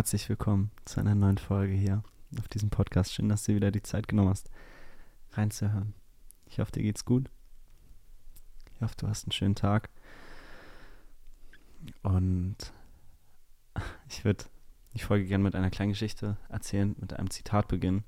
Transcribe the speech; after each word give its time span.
herzlich 0.00 0.30
willkommen 0.30 0.70
zu 0.86 0.98
einer 0.98 1.14
neuen 1.14 1.36
Folge 1.36 1.74
hier 1.74 2.02
auf 2.38 2.48
diesem 2.48 2.70
Podcast. 2.70 3.12
Schön, 3.12 3.28
dass 3.28 3.44
du 3.44 3.54
wieder 3.54 3.70
die 3.70 3.82
Zeit 3.82 4.08
genommen 4.08 4.30
hast, 4.30 4.48
reinzuhören. 5.32 5.92
Ich 6.46 6.58
hoffe, 6.58 6.72
dir 6.72 6.82
geht's 6.82 7.04
gut. 7.04 7.28
Ich 8.74 8.80
hoffe, 8.80 8.94
du 8.96 9.08
hast 9.08 9.24
einen 9.24 9.32
schönen 9.32 9.56
Tag. 9.56 9.90
Und 12.02 12.56
ich 14.08 14.24
würde 14.24 14.46
die 14.94 15.00
Folge 15.00 15.26
gerne 15.26 15.44
mit 15.44 15.54
einer 15.54 15.68
kleinen 15.68 15.90
Geschichte 15.90 16.38
erzählen, 16.48 16.96
mit 16.98 17.12
einem 17.12 17.28
Zitat 17.28 17.68
beginnen, 17.68 18.04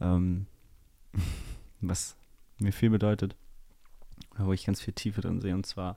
ähm, 0.00 0.48
was 1.80 2.16
mir 2.58 2.72
viel 2.72 2.90
bedeutet, 2.90 3.36
wo 4.36 4.52
ich 4.52 4.66
ganz 4.66 4.80
viel 4.80 4.94
Tiefe 4.94 5.20
drin 5.20 5.40
sehe. 5.40 5.54
Und 5.54 5.64
zwar 5.64 5.96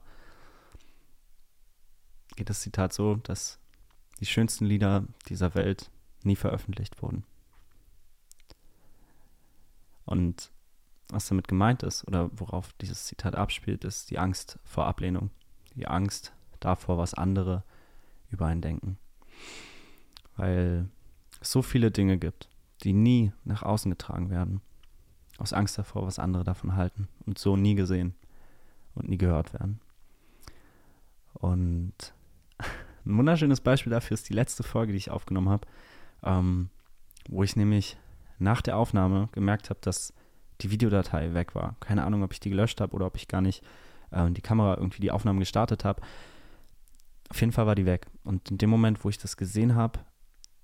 geht 2.36 2.50
das 2.50 2.60
Zitat 2.60 2.92
so, 2.92 3.16
dass 3.16 3.58
die 4.20 4.26
schönsten 4.26 4.64
Lieder 4.64 5.04
dieser 5.28 5.54
Welt 5.54 5.90
nie 6.22 6.36
veröffentlicht 6.36 7.02
wurden. 7.02 7.24
Und 10.04 10.50
was 11.08 11.28
damit 11.28 11.48
gemeint 11.48 11.82
ist 11.82 12.06
oder 12.06 12.30
worauf 12.38 12.72
dieses 12.74 13.06
Zitat 13.06 13.34
abspielt, 13.34 13.84
ist 13.84 14.10
die 14.10 14.18
Angst 14.18 14.58
vor 14.64 14.86
Ablehnung, 14.86 15.30
die 15.74 15.86
Angst 15.86 16.32
davor, 16.60 16.98
was 16.98 17.14
andere 17.14 17.62
über 18.30 18.46
einen 18.46 18.60
denken. 18.60 18.98
Weil 20.36 20.88
es 21.40 21.52
so 21.52 21.62
viele 21.62 21.90
Dinge 21.90 22.18
gibt, 22.18 22.48
die 22.82 22.92
nie 22.92 23.32
nach 23.44 23.62
außen 23.62 23.90
getragen 23.90 24.30
werden, 24.30 24.60
aus 25.38 25.52
Angst 25.52 25.78
davor, 25.78 26.06
was 26.06 26.18
andere 26.18 26.44
davon 26.44 26.74
halten 26.74 27.08
und 27.26 27.38
so 27.38 27.56
nie 27.56 27.74
gesehen 27.74 28.14
und 28.94 29.08
nie 29.08 29.18
gehört 29.18 29.52
werden. 29.52 29.80
Und 31.34 32.12
ein 33.04 33.16
wunderschönes 33.16 33.60
Beispiel 33.60 33.90
dafür 33.90 34.14
ist 34.14 34.28
die 34.28 34.34
letzte 34.34 34.62
Folge, 34.62 34.92
die 34.92 34.98
ich 34.98 35.10
aufgenommen 35.10 35.48
habe, 35.48 35.66
ähm, 36.22 36.70
wo 37.28 37.42
ich 37.42 37.56
nämlich 37.56 37.96
nach 38.38 38.62
der 38.62 38.76
Aufnahme 38.76 39.28
gemerkt 39.32 39.70
habe, 39.70 39.80
dass 39.82 40.12
die 40.60 40.70
Videodatei 40.70 41.34
weg 41.34 41.54
war. 41.54 41.76
Keine 41.80 42.04
Ahnung, 42.04 42.22
ob 42.22 42.32
ich 42.32 42.40
die 42.40 42.50
gelöscht 42.50 42.80
habe 42.80 42.94
oder 42.94 43.06
ob 43.06 43.16
ich 43.16 43.28
gar 43.28 43.40
nicht 43.40 43.62
äh, 44.10 44.30
die 44.30 44.40
Kamera 44.40 44.76
irgendwie 44.76 45.00
die 45.00 45.10
Aufnahmen 45.10 45.38
gestartet 45.38 45.84
habe. 45.84 46.02
Auf 47.30 47.40
jeden 47.40 47.52
Fall 47.52 47.66
war 47.66 47.74
die 47.74 47.86
weg. 47.86 48.06
Und 48.24 48.50
in 48.50 48.58
dem 48.58 48.70
Moment, 48.70 49.04
wo 49.04 49.08
ich 49.08 49.18
das 49.18 49.36
gesehen 49.36 49.74
habe, 49.74 50.00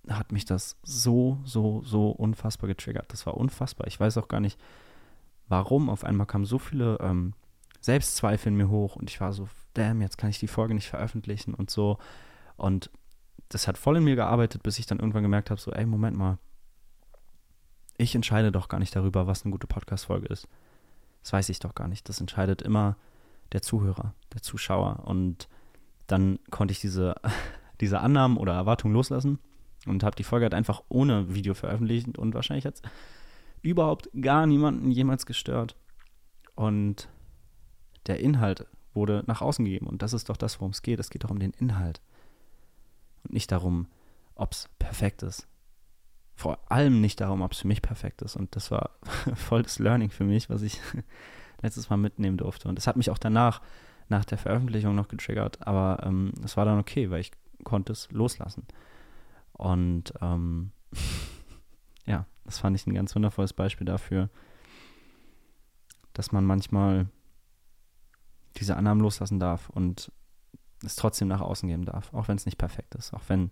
hat 0.09 0.33
mich 0.33 0.45
das 0.45 0.77
so, 0.83 1.39
so, 1.45 1.83
so 1.83 2.11
unfassbar 2.11 2.69
getriggert. 2.69 3.13
Das 3.13 3.27
war 3.27 3.37
unfassbar. 3.37 3.87
Ich 3.87 3.99
weiß 3.99 4.19
auch 4.19 4.29
gar 4.29 4.41
nicht, 4.41 4.59
warum. 5.49 5.89
Auf 5.89 6.05
einmal 6.05 6.27
kamen 6.27 6.45
so 6.45 6.59
viele 6.59 6.99
ähm, 7.01 7.35
Selbstzweifel 7.81 8.53
in 8.53 8.57
mir 8.57 8.69
hoch 8.69 8.97
und 8.97 9.11
ich 9.11 9.21
war 9.21 9.33
so, 9.33 9.49
damn, 9.75 10.01
jetzt 10.01 10.19
kann 10.19 10.31
ich 10.31 10.39
die 10.39 10.49
Folge 10.49 10.75
nicht 10.75 10.89
veröffentlichen 10.89 11.55
und 11.55 11.71
so. 11.71 11.99
Und 12.57 12.91
das 13.49 13.69
hat 13.69 13.79
voll 13.79 13.99
in 13.99 14.05
mir 14.05 14.17
gearbeitet, 14.17 14.63
bis 14.63 14.79
ich 14.79 14.87
dann 14.87 14.99
irgendwann 14.99 15.23
gemerkt 15.23 15.51
habe, 15.51 15.61
so, 15.61 15.73
ey, 15.73 15.87
Moment 15.87 16.17
mal. 16.17 16.39
Ich 17.97 18.15
entscheide 18.15 18.51
doch 18.51 18.69
gar 18.69 18.81
nicht 18.81 18.97
darüber, 18.97 19.27
was 19.27 19.45
eine 19.45 19.53
gute 19.53 19.67
Podcast-Folge 19.67 20.27
ist. 20.27 20.49
Das 21.23 21.33
weiß 21.33 21.49
ich 21.49 21.61
doch 21.61 21.75
gar 21.75 21.89
nicht. 21.89 22.09
Das 22.09 22.21
entscheidet 22.21 22.63
immer 22.63 22.97
der 23.53 23.63
Zuhörer, 23.63 24.15
der 24.33 24.43
Zuschauer. 24.43 25.05
Und 25.05 25.49
dann 26.07 26.39
konnte 26.51 26.73
ich 26.73 26.81
diese, 26.81 27.15
diese 27.81 28.01
Annahmen 28.01 28.37
oder 28.37 28.55
Erwartungen 28.55 28.95
loslassen 28.95 29.39
und 29.87 30.03
habe 30.03 30.17
die 30.17 30.25
Folge 30.25 30.45
halt 30.45 30.55
einfach 30.55 30.83
ohne 30.89 31.35
Video 31.35 31.55
veröffentlicht 31.55 32.19
und 32.19 32.35
wahrscheinlich 32.35 32.67
hat 32.67 32.75
es 32.77 32.83
überhaupt 33.63 34.11
gar 34.21 34.47
niemanden 34.47 34.91
jemals 34.91 35.27
gestört. 35.27 35.77
Und 36.55 37.09
der 38.07 38.21
Inhalt 38.21 38.67
wurde 38.95 39.25
nach 39.27 39.43
außen 39.43 39.65
gegeben 39.65 39.87
und 39.87 40.03
das 40.03 40.13
ist 40.13 40.29
doch 40.29 40.37
das, 40.37 40.61
worum 40.61 40.71
es 40.71 40.83
geht. 40.83 41.01
Es 41.01 41.11
geht 41.11 41.25
doch 41.25 41.31
um 41.31 41.39
den 41.39 41.53
Inhalt 41.53 42.01
und 43.25 43.33
nicht 43.33 43.51
darum, 43.51 43.87
ob 44.35 44.53
es 44.53 44.69
perfekt 44.79 45.23
ist. 45.23 45.47
Vor 46.37 46.59
allem 46.71 47.01
nicht 47.01 47.21
darum, 47.21 47.43
ob 47.43 47.53
es 47.53 47.61
für 47.61 47.69
mich 47.69 47.83
perfekt 47.83 48.23
ist. 48.23 48.37
Und 48.37 48.57
das 48.57 48.71
war 48.71 48.91
voll 49.35 49.63
das 49.63 49.79
Learning 49.79 50.11
für 50.11 50.25
mich, 50.25 50.51
was 50.51 50.63
ich 50.63 50.81
letztes 51.63 51.91
Mal 51.91 51.97
mitnehmen 51.97 52.37
durfte. 52.37 52.69
Und 52.69 52.79
es 52.79 52.87
hat 52.87 52.97
mich 52.97 53.11
auch 53.11 53.19
danach, 53.19 53.63
nach 54.09 54.25
der 54.25 54.39
Veröffentlichung 54.39 54.95
noch 54.95 55.09
getriggert. 55.09 55.67
Aber 55.67 56.03
ähm, 56.05 56.33
es 56.45 56.53
ähm, 56.53 56.57
war 56.57 56.65
dann 56.65 56.79
okay, 56.79 57.11
weil 57.11 57.21
ich 57.21 57.31
konnte 57.63 57.93
es 57.93 58.11
loslassen. 58.11 58.67
Und 59.53 60.13
ähm, 60.21 60.73
ja, 62.07 62.27
das 62.45 62.59
fand 62.59 62.77
ich 62.77 62.87
ein 62.87 62.95
ganz 62.95 63.15
wundervolles 63.15 63.53
Beispiel 63.53 63.87
dafür, 63.87 64.29
dass 66.13 66.33
man 66.33 66.45
manchmal 66.45 67.07
diese 68.57 68.77
Annahmen 68.77 69.03
loslassen 69.03 69.41
darf 69.41 69.69
und 69.71 70.13
es 70.85 70.97
trotzdem 70.97 71.29
nach 71.29 71.41
außen 71.41 71.69
geben 71.69 71.85
darf, 71.85 72.13
auch 72.13 72.29
wenn 72.29 72.37
es 72.37 72.47
nicht 72.47 72.59
perfekt 72.59 72.95
ist, 72.95 73.15
auch 73.15 73.23
wenn 73.29 73.51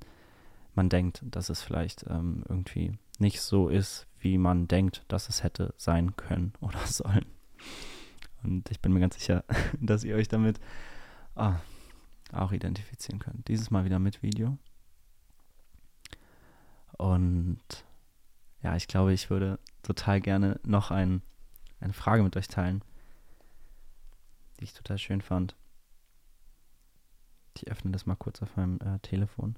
man 0.74 0.88
denkt, 0.88 1.22
dass 1.24 1.48
es 1.48 1.62
vielleicht 1.62 2.04
ähm, 2.08 2.44
irgendwie 2.48 2.98
nicht 3.18 3.40
so 3.40 3.68
ist, 3.68 4.06
wie 4.18 4.38
man 4.38 4.68
denkt, 4.68 5.04
dass 5.08 5.28
es 5.28 5.42
hätte 5.42 5.74
sein 5.76 6.16
können 6.16 6.52
oder 6.60 6.78
sollen. 6.86 7.26
Und 8.42 8.70
ich 8.70 8.80
bin 8.80 8.92
mir 8.92 9.00
ganz 9.00 9.14
sicher, 9.14 9.44
dass 9.80 10.04
ihr 10.04 10.16
euch 10.16 10.28
damit 10.28 10.60
ah, 11.34 11.56
auch 12.32 12.52
identifizieren 12.52 13.18
könnt. 13.18 13.48
Dieses 13.48 13.70
Mal 13.70 13.84
wieder 13.84 13.98
mit 13.98 14.22
Video. 14.22 14.58
Und 16.96 17.60
ja, 18.62 18.76
ich 18.76 18.86
glaube, 18.86 19.12
ich 19.12 19.30
würde 19.30 19.58
total 19.82 20.20
gerne 20.20 20.60
noch 20.64 20.90
ein, 20.90 21.22
eine 21.80 21.92
Frage 21.92 22.22
mit 22.22 22.36
euch 22.36 22.48
teilen, 22.48 22.82
die 24.62 24.66
ich 24.66 24.74
total 24.74 24.98
schön 24.98 25.20
fand. 25.20 25.56
Ich 27.56 27.68
öffne 27.68 27.90
das 27.90 28.06
mal 28.06 28.14
kurz 28.14 28.40
auf 28.42 28.56
meinem 28.56 28.78
äh, 28.80 29.00
Telefon. 29.00 29.56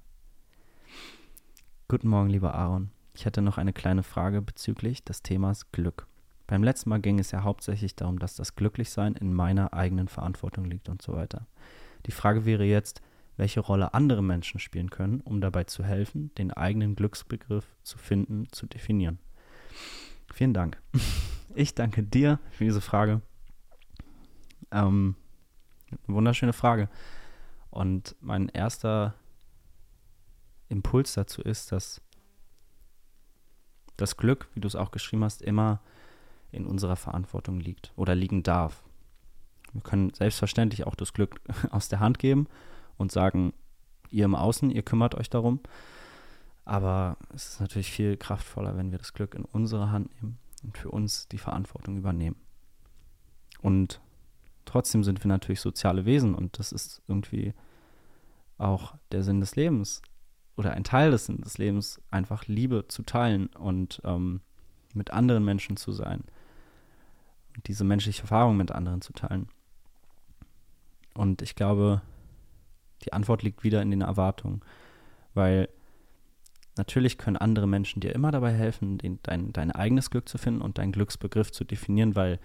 Guten 1.88 2.08
Morgen, 2.08 2.30
lieber 2.30 2.54
Aaron. 2.54 2.90
Ich 3.12 3.26
hätte 3.26 3.42
noch 3.42 3.58
eine 3.58 3.74
kleine 3.74 4.02
Frage 4.02 4.40
bezüglich 4.40 5.04
des 5.04 5.22
Themas 5.22 5.70
Glück. 5.72 6.06
Beim 6.46 6.62
letzten 6.62 6.88
Mal 6.88 7.00
ging 7.00 7.18
es 7.18 7.30
ja 7.30 7.42
hauptsächlich 7.42 7.94
darum, 7.94 8.18
dass 8.18 8.34
das 8.34 8.56
Glücklichsein 8.56 9.14
in 9.14 9.32
meiner 9.34 9.74
eigenen 9.74 10.08
Verantwortung 10.08 10.64
liegt 10.64 10.88
und 10.88 11.02
so 11.02 11.12
weiter. 11.12 11.46
Die 12.06 12.10
Frage 12.10 12.46
wäre 12.46 12.64
jetzt, 12.64 13.02
welche 13.36 13.60
Rolle 13.60 13.92
andere 13.92 14.22
Menschen 14.22 14.58
spielen 14.58 14.88
können, 14.88 15.20
um 15.20 15.42
dabei 15.42 15.64
zu 15.64 15.84
helfen, 15.84 16.34
den 16.36 16.50
eigenen 16.50 16.96
Glücksbegriff 16.96 17.66
zu 17.82 17.98
finden, 17.98 18.48
zu 18.52 18.66
definieren. 18.66 19.18
Vielen 20.32 20.54
Dank. 20.54 20.80
Ich 21.56 21.72
danke 21.72 22.02
dir 22.02 22.40
für 22.50 22.64
diese 22.64 22.80
Frage. 22.80 23.20
Ähm, 24.74 25.14
wunderschöne 26.06 26.52
Frage. 26.52 26.88
Und 27.70 28.16
mein 28.20 28.48
erster 28.48 29.14
Impuls 30.68 31.14
dazu 31.14 31.40
ist, 31.42 31.72
dass 31.72 32.02
das 33.96 34.16
Glück, 34.16 34.48
wie 34.54 34.60
du 34.60 34.66
es 34.66 34.74
auch 34.74 34.90
geschrieben 34.90 35.24
hast, 35.24 35.40
immer 35.40 35.80
in 36.50 36.66
unserer 36.66 36.96
Verantwortung 36.96 37.60
liegt 37.60 37.92
oder 37.96 38.14
liegen 38.14 38.42
darf. 38.42 38.82
Wir 39.72 39.82
können 39.82 40.12
selbstverständlich 40.12 40.86
auch 40.86 40.96
das 40.96 41.12
Glück 41.12 41.40
aus 41.70 41.88
der 41.88 42.00
Hand 42.00 42.18
geben 42.18 42.48
und 42.96 43.12
sagen, 43.12 43.52
ihr 44.10 44.24
im 44.24 44.34
Außen, 44.34 44.70
ihr 44.70 44.82
kümmert 44.82 45.14
euch 45.14 45.30
darum. 45.30 45.60
Aber 46.64 47.16
es 47.34 47.50
ist 47.50 47.60
natürlich 47.60 47.92
viel 47.92 48.16
kraftvoller, 48.16 48.76
wenn 48.76 48.90
wir 48.90 48.98
das 48.98 49.12
Glück 49.12 49.34
in 49.34 49.44
unsere 49.44 49.90
Hand 49.90 50.10
nehmen 50.14 50.38
und 50.62 50.78
für 50.78 50.90
uns 50.90 51.28
die 51.28 51.38
Verantwortung 51.38 51.96
übernehmen. 51.96 52.36
Und 53.60 54.00
trotzdem 54.64 55.04
sind 55.04 55.22
wir 55.22 55.28
natürlich 55.28 55.60
soziale 55.60 56.04
Wesen 56.04 56.34
und 56.34 56.58
das 56.58 56.72
ist 56.72 57.02
irgendwie 57.08 57.54
auch 58.58 58.94
der 59.12 59.22
Sinn 59.22 59.40
des 59.40 59.56
Lebens 59.56 60.02
oder 60.56 60.72
ein 60.72 60.84
Teil 60.84 61.10
des 61.10 61.26
Sinns 61.26 61.42
des 61.42 61.58
Lebens, 61.58 62.00
einfach 62.10 62.46
Liebe 62.46 62.86
zu 62.88 63.02
teilen 63.02 63.48
und 63.48 64.00
ähm, 64.04 64.40
mit 64.94 65.10
anderen 65.10 65.44
Menschen 65.44 65.76
zu 65.76 65.92
sein 65.92 66.22
und 67.56 67.66
diese 67.66 67.84
menschliche 67.84 68.22
Erfahrung 68.22 68.56
mit 68.56 68.72
anderen 68.72 69.00
zu 69.00 69.12
teilen. 69.12 69.48
Und 71.14 71.42
ich 71.42 71.54
glaube, 71.54 72.02
die 73.04 73.12
Antwort 73.12 73.42
liegt 73.42 73.64
wieder 73.64 73.82
in 73.82 73.90
den 73.90 74.00
Erwartungen, 74.00 74.60
weil 75.34 75.68
natürlich 76.76 77.18
können 77.18 77.36
andere 77.36 77.66
Menschen 77.66 78.00
dir 78.00 78.14
immer 78.14 78.32
dabei 78.32 78.52
helfen, 78.52 78.98
den, 78.98 79.18
dein, 79.22 79.52
dein 79.52 79.70
eigenes 79.70 80.10
Glück 80.10 80.28
zu 80.28 80.38
finden 80.38 80.62
und 80.62 80.78
deinen 80.78 80.92
Glücksbegriff 80.92 81.52
zu 81.52 81.64
definieren, 81.64 82.16
weil 82.16 82.40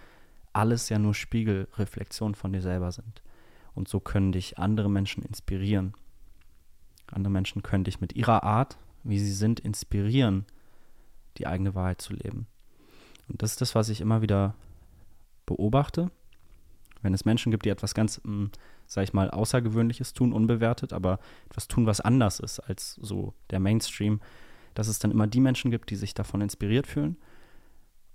alles 0.54 0.90
ja 0.90 1.00
nur 1.00 1.13
Spiegelreflexionen 1.13 2.36
von 2.36 2.54
dir 2.54 2.62
selber 2.62 2.92
sind. 2.92 3.22
Und 3.74 3.88
so 3.88 4.00
können 4.00 4.31
dich 4.31 4.57
andere 4.57 4.90
Menschen 4.90 5.24
inspirieren. 5.24 5.94
Andere 7.07 7.31
Menschen 7.31 7.63
können 7.63 7.84
dich 7.84 8.01
mit 8.01 8.13
ihrer 8.13 8.44
Art, 8.44 8.78
wie 9.04 9.19
sie 9.19 9.34
sind, 9.34 9.60
inspirieren, 9.60 10.46
die 11.38 11.48
eigene 11.48 11.75
Wahrheit 11.75 12.01
zu 12.01 12.13
leben. 12.13 12.48
Und 13.28 13.42
das 13.42 13.51
ist 13.51 13.62
das, 13.62 13.75
was 13.75 13.90
ich 13.90 14.01
immer 14.01 14.22
wieder 14.22 14.56
beobachte. 15.46 16.12
Wenn 17.02 17.13
es 17.13 17.25
Menschen 17.25 17.52
gibt, 17.52 17.66
die 17.66 17.69
etwas 17.69 17.94
ganz, 17.94 18.19
hm, 18.24 18.52
sag 18.86 19.04
ich 19.04 19.13
mal, 19.13 19.30
Außergewöhnliches 19.30 20.13
tun, 20.13 20.34
unbewertet, 20.34 20.92
aber 20.92 21.19
etwas 21.50 21.68
tun, 21.68 21.86
was 21.86 22.02
anders 22.02 22.40
ist 22.40 22.60
als 22.60 22.95
so 22.95 23.34
der 23.52 23.60
Mainstream, 23.60 24.19
dass 24.74 24.88
es 24.88 25.00
dann 25.00 25.12
immer 25.12 25.28
die 25.28 25.40
Menschen 25.40 25.72
gibt, 25.72 25.90
die 25.90 25.95
sich 25.95 26.13
davon 26.13 26.42
inspiriert 26.42 26.88
fühlen 26.88 27.18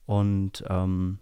und 0.07 0.65
ähm, 0.69 1.19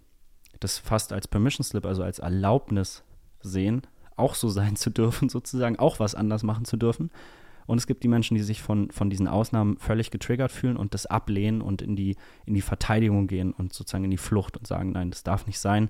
das 0.64 0.78
fast 0.78 1.12
als 1.12 1.28
Permission 1.28 1.64
Slip, 1.64 1.86
also 1.86 2.02
als 2.02 2.18
Erlaubnis 2.18 3.04
sehen, 3.40 3.82
auch 4.16 4.34
so 4.34 4.48
sein 4.48 4.76
zu 4.76 4.90
dürfen, 4.90 5.28
sozusagen, 5.30 5.78
auch 5.78 6.00
was 6.00 6.14
anders 6.14 6.42
machen 6.42 6.64
zu 6.64 6.76
dürfen. 6.76 7.10
Und 7.66 7.78
es 7.78 7.86
gibt 7.86 8.02
die 8.02 8.08
Menschen, 8.08 8.34
die 8.36 8.42
sich 8.42 8.60
von, 8.60 8.90
von 8.90 9.08
diesen 9.08 9.28
Ausnahmen 9.28 9.78
völlig 9.78 10.10
getriggert 10.10 10.50
fühlen 10.50 10.76
und 10.76 10.94
das 10.94 11.06
ablehnen 11.06 11.62
und 11.62 11.80
in 11.80 11.94
die, 11.94 12.16
in 12.44 12.54
die 12.54 12.60
Verteidigung 12.60 13.28
gehen 13.28 13.52
und 13.52 13.72
sozusagen 13.72 14.04
in 14.04 14.10
die 14.10 14.16
Flucht 14.16 14.56
und 14.56 14.66
sagen, 14.66 14.92
nein, 14.92 15.10
das 15.10 15.22
darf 15.22 15.46
nicht 15.46 15.60
sein. 15.60 15.88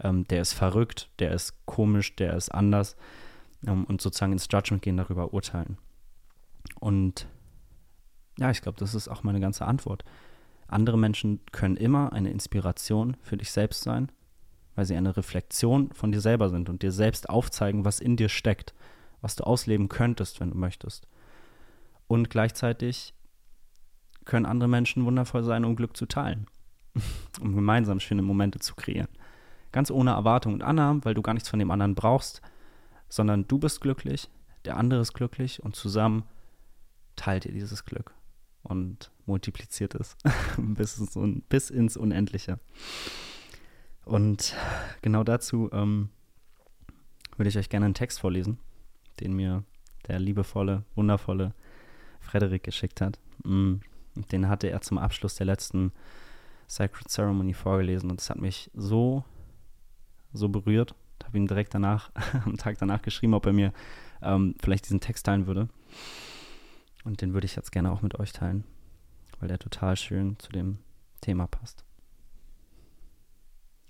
Ähm, 0.00 0.26
der 0.28 0.42
ist 0.42 0.52
verrückt, 0.52 1.10
der 1.18 1.32
ist 1.32 1.54
komisch, 1.66 2.14
der 2.14 2.34
ist 2.34 2.50
anders. 2.50 2.96
Ähm, 3.66 3.84
und 3.84 4.00
sozusagen 4.00 4.32
ins 4.32 4.46
Judgment 4.50 4.82
gehen, 4.82 4.96
darüber 4.96 5.34
urteilen. 5.34 5.76
Und 6.78 7.26
ja, 8.38 8.50
ich 8.50 8.62
glaube, 8.62 8.78
das 8.78 8.94
ist 8.94 9.08
auch 9.08 9.24
meine 9.24 9.40
ganze 9.40 9.66
Antwort. 9.66 10.04
Andere 10.68 10.98
Menschen 10.98 11.40
können 11.50 11.76
immer 11.76 12.12
eine 12.12 12.30
Inspiration 12.30 13.16
für 13.22 13.36
dich 13.36 13.50
selbst 13.50 13.82
sein, 13.82 14.12
weil 14.74 14.84
sie 14.84 14.96
eine 14.96 15.16
Reflexion 15.16 15.92
von 15.92 16.12
dir 16.12 16.20
selber 16.20 16.50
sind 16.50 16.68
und 16.68 16.82
dir 16.82 16.92
selbst 16.92 17.28
aufzeigen, 17.28 17.84
was 17.84 18.00
in 18.00 18.16
dir 18.16 18.28
steckt 18.28 18.74
was 19.20 19.36
du 19.36 19.44
ausleben 19.44 19.88
könntest, 19.88 20.40
wenn 20.40 20.50
du 20.50 20.56
möchtest. 20.56 21.06
Und 22.06 22.30
gleichzeitig 22.30 23.14
können 24.24 24.46
andere 24.46 24.68
Menschen 24.68 25.04
wundervoll 25.04 25.42
sein, 25.42 25.64
um 25.64 25.76
Glück 25.76 25.96
zu 25.96 26.06
teilen, 26.06 26.46
um 27.40 27.54
gemeinsam 27.54 28.00
schöne 28.00 28.22
Momente 28.22 28.58
zu 28.58 28.74
kreieren. 28.74 29.08
Ganz 29.72 29.90
ohne 29.90 30.10
Erwartung 30.10 30.54
und 30.54 30.62
Annahmen, 30.62 31.04
weil 31.04 31.14
du 31.14 31.22
gar 31.22 31.34
nichts 31.34 31.48
von 31.48 31.58
dem 31.58 31.70
anderen 31.70 31.94
brauchst, 31.94 32.40
sondern 33.08 33.46
du 33.48 33.58
bist 33.58 33.80
glücklich, 33.80 34.30
der 34.64 34.76
andere 34.76 35.00
ist 35.00 35.12
glücklich 35.12 35.62
und 35.62 35.76
zusammen 35.76 36.24
teilt 37.16 37.44
ihr 37.46 37.52
dieses 37.52 37.84
Glück 37.84 38.14
und 38.68 39.10
multipliziert 39.26 39.94
es 39.94 40.16
bis, 40.56 40.98
ins, 40.98 41.18
bis, 41.48 41.70
ins, 41.70 41.96
Unendliche. 41.96 42.58
Und 44.04 44.54
genau 45.02 45.24
dazu 45.24 45.68
ähm, 45.72 46.08
würde 47.36 47.48
ich 47.48 47.58
euch 47.58 47.68
gerne 47.68 47.86
einen 47.86 47.94
Text 47.94 48.20
vorlesen 48.20 48.58
den 49.20 49.34
mir 49.34 49.64
der 50.06 50.18
liebevolle, 50.18 50.84
wundervolle 50.94 51.54
Frederik 52.20 52.62
geschickt 52.62 53.00
hat. 53.00 53.18
Mm, 53.44 53.76
den 54.32 54.48
hatte 54.48 54.68
er 54.68 54.80
zum 54.80 54.98
Abschluss 54.98 55.36
der 55.36 55.46
letzten 55.46 55.92
Sacred 56.66 57.08
Ceremony 57.08 57.54
vorgelesen 57.54 58.10
und 58.10 58.20
es 58.20 58.30
hat 58.30 58.38
mich 58.38 58.70
so, 58.74 59.24
so 60.32 60.48
berührt. 60.48 60.94
Ich 61.20 61.26
habe 61.26 61.38
ihm 61.38 61.46
direkt 61.46 61.74
danach, 61.74 62.10
am 62.44 62.56
Tag 62.56 62.78
danach 62.78 63.02
geschrieben, 63.02 63.34
ob 63.34 63.46
er 63.46 63.52
mir 63.52 63.72
ähm, 64.22 64.54
vielleicht 64.60 64.86
diesen 64.86 65.00
Text 65.00 65.26
teilen 65.26 65.46
würde. 65.46 65.68
Und 67.08 67.22
den 67.22 67.32
würde 67.32 67.46
ich 67.46 67.56
jetzt 67.56 67.72
gerne 67.72 67.90
auch 67.90 68.02
mit 68.02 68.20
euch 68.20 68.34
teilen, 68.34 68.64
weil 69.40 69.48
der 69.48 69.58
total 69.58 69.96
schön 69.96 70.38
zu 70.38 70.52
dem 70.52 70.76
Thema 71.22 71.46
passt. 71.46 71.82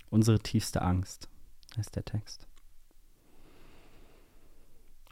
Unsere 0.09 0.39
tiefste 0.39 0.81
Angst 0.81 1.27
ist 1.77 1.97
der 1.97 2.05
Text. 2.05 2.47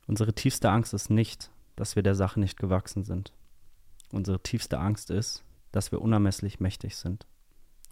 Unsere 0.08 0.32
tiefste 0.32 0.70
Angst 0.70 0.94
ist 0.94 1.10
nicht, 1.10 1.52
dass 1.76 1.98
wir 1.98 2.02
der 2.02 2.16
Sache 2.16 2.40
nicht 2.40 2.58
gewachsen 2.58 3.04
sind. 3.04 3.34
Unsere 4.14 4.42
tiefste 4.42 4.80
Angst 4.80 5.12
ist, 5.12 5.44
dass 5.74 5.92
wir 5.92 6.02
unermesslich 6.02 6.62
mächtig 6.62 6.96
sind. 6.96 7.28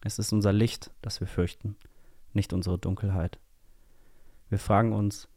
Es 0.02 0.18
ist 0.18 0.32
unser 0.32 0.54
Licht, 0.54 0.92
das 1.02 1.20
wir 1.20 1.28
fürchten, 1.28 1.76
nicht 2.32 2.54
unsere 2.54 2.80
Dunkelheit. 2.80 3.38
Wir 4.48 4.60
fragen 4.60 4.94
uns, 4.94 5.28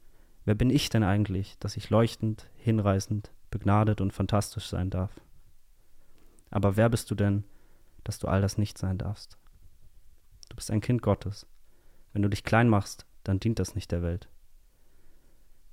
wer 0.44 0.54
bin 0.54 0.70
ich 0.70 0.88
denn 0.88 1.02
eigentlich, 1.02 1.58
dass 1.58 1.76
ich 1.76 1.90
leuchtend, 1.90 2.48
hinreißend, 2.54 3.32
begnadet 3.50 4.00
und 4.00 4.12
fantastisch 4.12 4.66
sein 4.66 4.90
darf? 4.90 5.20
Aber 6.50 6.76
wer 6.76 6.88
bist 6.88 7.10
du 7.10 7.14
denn, 7.14 7.44
dass 8.04 8.18
du 8.18 8.28
all 8.28 8.40
das 8.40 8.58
nicht 8.58 8.78
sein 8.78 8.98
darfst? 8.98 9.38
Du 10.48 10.56
bist 10.56 10.70
ein 10.70 10.80
Kind 10.80 11.02
Gottes. 11.02 11.46
Wenn 12.12 12.22
du 12.22 12.28
dich 12.28 12.44
klein 12.44 12.68
machst, 12.68 13.06
dann 13.24 13.40
dient 13.40 13.58
das 13.58 13.74
nicht 13.74 13.92
der 13.92 14.02
Welt. 14.02 14.28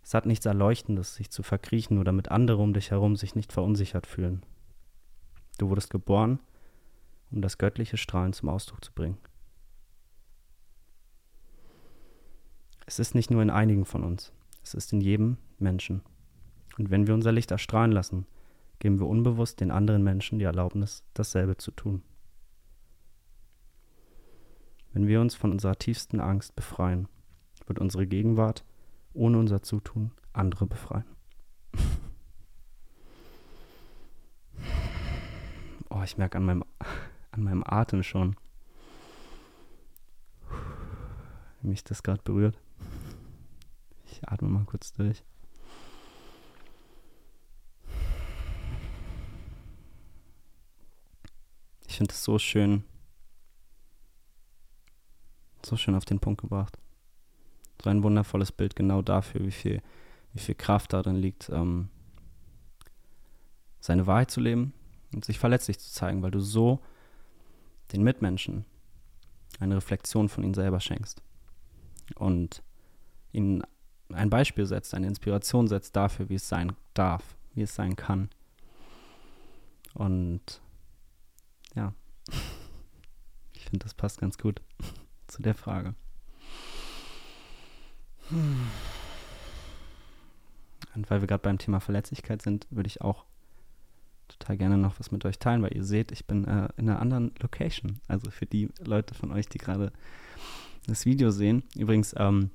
Es 0.03 0.13
hat 0.13 0.25
nichts 0.25 0.45
Erleuchtendes, 0.45 1.15
sich 1.15 1.31
zu 1.31 1.41
verkriechen 1.41 1.97
oder 1.97 2.11
mit 2.11 2.29
andere 2.29 2.61
um 2.61 2.73
dich 2.73 2.91
herum 2.91 3.15
sich 3.15 3.33
nicht 3.35 3.51
verunsichert 3.51 4.05
fühlen. 4.05 4.43
Du 5.57 5.69
wurdest 5.69 5.89
geboren, 5.89 6.39
um 7.31 7.41
das 7.41 7.57
göttliche 7.57 7.97
Strahlen 7.97 8.33
zum 8.33 8.49
Ausdruck 8.49 8.83
zu 8.83 8.91
bringen. 8.91 9.17
Es 12.85 12.99
ist 12.99 13.15
nicht 13.15 13.31
nur 13.31 13.41
in 13.41 13.49
einigen 13.49 13.85
von 13.85 14.03
uns, 14.03 14.31
es 14.61 14.75
ist 14.75 14.93
in 14.93 15.01
jedem 15.01 15.37
Menschen. 15.57 16.03
Und 16.77 16.89
wenn 16.89 17.07
wir 17.07 17.13
unser 17.13 17.31
Licht 17.31 17.51
erstrahlen 17.51 17.91
lassen, 17.91 18.25
geben 18.79 18.99
wir 18.99 19.07
unbewusst 19.07 19.61
den 19.61 19.71
anderen 19.71 20.03
Menschen 20.03 20.39
die 20.39 20.45
Erlaubnis, 20.45 21.03
dasselbe 21.13 21.57
zu 21.57 21.71
tun. 21.71 22.03
Wenn 24.93 25.07
wir 25.07 25.21
uns 25.21 25.35
von 25.35 25.51
unserer 25.51 25.77
tiefsten 25.77 26.19
Angst 26.19 26.55
befreien, 26.55 27.07
wird 27.67 27.79
unsere 27.79 28.07
Gegenwart 28.07 28.63
ohne 29.13 29.37
unser 29.39 29.61
Zutun 29.61 30.11
andere 30.33 30.65
befreien. 30.67 31.05
Oh, 35.87 36.01
ich 36.03 36.17
merke 36.17 36.37
an 36.37 36.43
meinem, 36.43 36.65
an 37.31 37.43
meinem 37.43 37.63
Atem 37.63 38.03
schon, 38.03 38.35
wie 41.61 41.69
mich 41.69 41.85
das 41.85 42.03
gerade 42.03 42.21
berührt. 42.21 42.59
Ich 44.05 44.27
atme 44.27 44.49
mal 44.49 44.65
kurz 44.65 44.91
durch. 44.91 45.23
Ich 51.95 51.97
finde 51.97 52.11
es 52.11 52.25
so 52.25 52.37
schön, 52.37 52.83
so 55.65 55.77
schön 55.77 55.95
auf 55.95 56.03
den 56.03 56.19
Punkt 56.19 56.41
gebracht 56.41 56.77
so 57.81 57.89
ein 57.89 58.03
wundervolles 58.03 58.51
Bild 58.51 58.75
genau 58.75 59.01
dafür, 59.01 59.45
wie 59.45 59.51
viel, 59.51 59.81
wie 60.33 60.39
viel 60.39 60.55
Kraft 60.55 60.91
darin 60.91 61.15
liegt, 61.15 61.47
ähm, 61.47 61.87
seine 63.79 64.07
Wahrheit 64.07 64.29
zu 64.29 64.41
leben 64.41 64.73
und 65.13 65.23
sich 65.23 65.39
verletzlich 65.39 65.79
zu 65.79 65.89
zeigen, 65.89 66.21
weil 66.21 66.31
du 66.31 66.41
so 66.41 66.81
den 67.93 68.03
Mitmenschen 68.03 68.65
eine 69.61 69.77
Reflexion 69.77 70.27
von 70.27 70.43
ihnen 70.43 70.53
selber 70.53 70.81
schenkst 70.81 71.21
und 72.15 72.61
ihnen 73.31 73.63
ein 74.11 74.29
Beispiel 74.29 74.65
setzt, 74.65 74.93
eine 74.93 75.07
Inspiration 75.07 75.69
setzt 75.69 75.95
dafür, 75.95 76.27
wie 76.27 76.35
es 76.35 76.49
sein 76.49 76.73
darf, 76.93 77.37
wie 77.53 77.61
es 77.61 77.73
sein 77.73 77.95
kann. 77.95 78.29
Und 79.93 80.59
ich 83.53 83.63
finde, 83.63 83.83
das 83.83 83.93
passt 83.93 84.19
ganz 84.19 84.37
gut 84.37 84.61
zu 85.27 85.41
der 85.41 85.55
Frage. 85.55 85.95
Und 90.95 91.09
weil 91.09 91.21
wir 91.21 91.27
gerade 91.27 91.43
beim 91.43 91.57
Thema 91.57 91.79
Verletzlichkeit 91.79 92.41
sind, 92.41 92.67
würde 92.69 92.87
ich 92.87 93.01
auch 93.01 93.25
total 94.27 94.57
gerne 94.57 94.77
noch 94.77 94.99
was 94.99 95.11
mit 95.11 95.25
euch 95.25 95.39
teilen, 95.39 95.61
weil 95.61 95.75
ihr 95.75 95.83
seht, 95.83 96.11
ich 96.11 96.25
bin 96.25 96.45
äh, 96.45 96.69
in 96.77 96.89
einer 96.89 96.99
anderen 96.99 97.33
Location. 97.39 97.99
Also 98.07 98.31
für 98.31 98.45
die 98.45 98.69
Leute 98.79 99.13
von 99.13 99.31
euch, 99.31 99.47
die 99.47 99.57
gerade 99.57 99.91
das 100.87 101.05
Video 101.05 101.31
sehen. 101.31 101.63
Übrigens 101.75 102.15
ähm, 102.17 102.49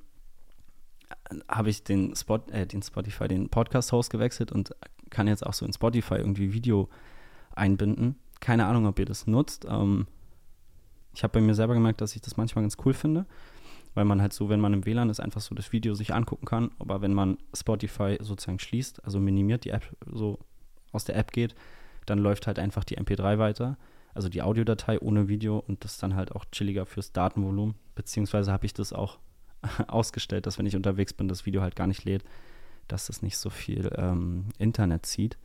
habe 1.47 1.69
ich 1.69 1.83
den, 1.83 2.15
Spot, 2.15 2.39
äh, 2.51 2.65
den 2.65 2.81
Spotify, 2.81 3.27
den 3.27 3.49
Podcast-Host 3.49 4.09
gewechselt 4.09 4.51
und 4.51 4.75
kann 5.09 5.27
jetzt 5.27 5.45
auch 5.45 5.53
so 5.53 5.65
in 5.65 5.73
Spotify 5.73 6.15
irgendwie 6.15 6.53
Video 6.53 6.89
einbinden. 7.53 8.15
Keine 8.41 8.65
Ahnung, 8.65 8.85
ob 8.85 8.99
ihr 8.99 9.05
das 9.05 9.25
nutzt. 9.25 9.65
Ähm, 9.69 10.07
ich 11.13 11.23
habe 11.23 11.33
bei 11.33 11.41
mir 11.41 11.55
selber 11.55 11.73
gemerkt, 11.73 12.01
dass 12.01 12.15
ich 12.15 12.21
das 12.21 12.35
manchmal 12.35 12.63
ganz 12.63 12.75
cool 12.85 12.93
finde 12.93 13.25
weil 13.93 14.05
man 14.05 14.21
halt 14.21 14.33
so, 14.33 14.49
wenn 14.49 14.59
man 14.59 14.73
im 14.73 14.85
WLAN 14.85 15.09
ist, 15.09 15.19
einfach 15.19 15.41
so 15.41 15.53
das 15.55 15.71
Video 15.71 15.93
sich 15.93 16.13
angucken 16.13 16.45
kann. 16.45 16.71
Aber 16.79 17.01
wenn 17.01 17.13
man 17.13 17.37
Spotify 17.55 18.17
sozusagen 18.21 18.59
schließt, 18.59 19.03
also 19.03 19.19
minimiert, 19.19 19.65
die 19.65 19.71
App 19.71 19.83
so 20.11 20.39
aus 20.91 21.05
der 21.05 21.15
App 21.17 21.31
geht, 21.31 21.55
dann 22.05 22.19
läuft 22.19 22.47
halt 22.47 22.59
einfach 22.59 22.83
die 22.83 22.97
MP3 22.97 23.37
weiter, 23.37 23.77
also 24.13 24.27
die 24.27 24.41
Audiodatei 24.41 24.99
ohne 24.99 25.27
Video 25.27 25.59
und 25.59 25.83
das 25.83 25.93
ist 25.93 26.03
dann 26.03 26.15
halt 26.15 26.33
auch 26.33 26.45
chilliger 26.51 26.85
fürs 26.85 27.11
Datenvolumen. 27.11 27.75
Beziehungsweise 27.95 28.51
habe 28.51 28.65
ich 28.65 28.73
das 28.73 28.93
auch 28.93 29.19
ausgestellt, 29.87 30.45
dass 30.45 30.57
wenn 30.57 30.65
ich 30.65 30.75
unterwegs 30.75 31.13
bin, 31.13 31.27
das 31.27 31.45
Video 31.45 31.61
halt 31.61 31.75
gar 31.75 31.87
nicht 31.87 32.03
lädt, 32.05 32.23
dass 32.87 33.09
es 33.09 33.21
nicht 33.21 33.37
so 33.37 33.49
viel 33.49 33.91
ähm, 33.95 34.45
Internet 34.57 35.05
zieht. 35.05 35.37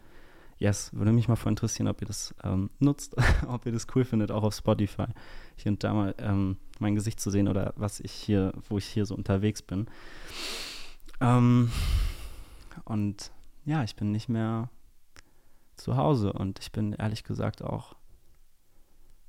Yes, 0.59 0.91
würde 0.95 1.13
mich 1.13 1.29
mal 1.29 1.37
voll 1.37 1.53
interessieren, 1.53 1.87
ob 1.87 2.01
ihr 2.01 2.07
das 2.07 2.35
ähm, 2.43 2.71
nutzt, 2.79 3.15
ob 3.47 3.67
ihr 3.67 3.73
das 3.73 3.87
cool 3.95 4.05
findet, 4.05 4.31
auch 4.31 4.43
auf 4.43 4.55
Spotify. 4.55 5.07
Hier 5.57 5.73
und 5.73 5.85
da 5.85 5.93
mal 5.93 6.15
ähm, 6.19 6.57
mein 6.79 6.95
Gesicht 6.95 7.21
zu 7.21 7.31
sehen 7.31 7.49
oder 7.49 7.75
was 7.77 8.01
ich 8.01 8.13
hier, 8.13 8.53
wo 8.69 8.79
ich 8.79 8.87
hier 8.87 9.05
so 9.05 9.15
unterwegs 9.15 9.61
bin. 9.61 9.87
Ähm, 11.21 11.71
und 12.85 13.31
ja, 13.67 13.85
ich 13.85 13.97
bin 13.97 14.13
nicht 14.13 14.29
mehr 14.29 14.71
zu 15.77 15.97
Hause 15.97 16.33
und 16.33 16.59
ich 16.61 16.73
bin 16.73 16.95
ehrlich 16.95 17.25
gesagt 17.25 17.63
auch 17.63 17.95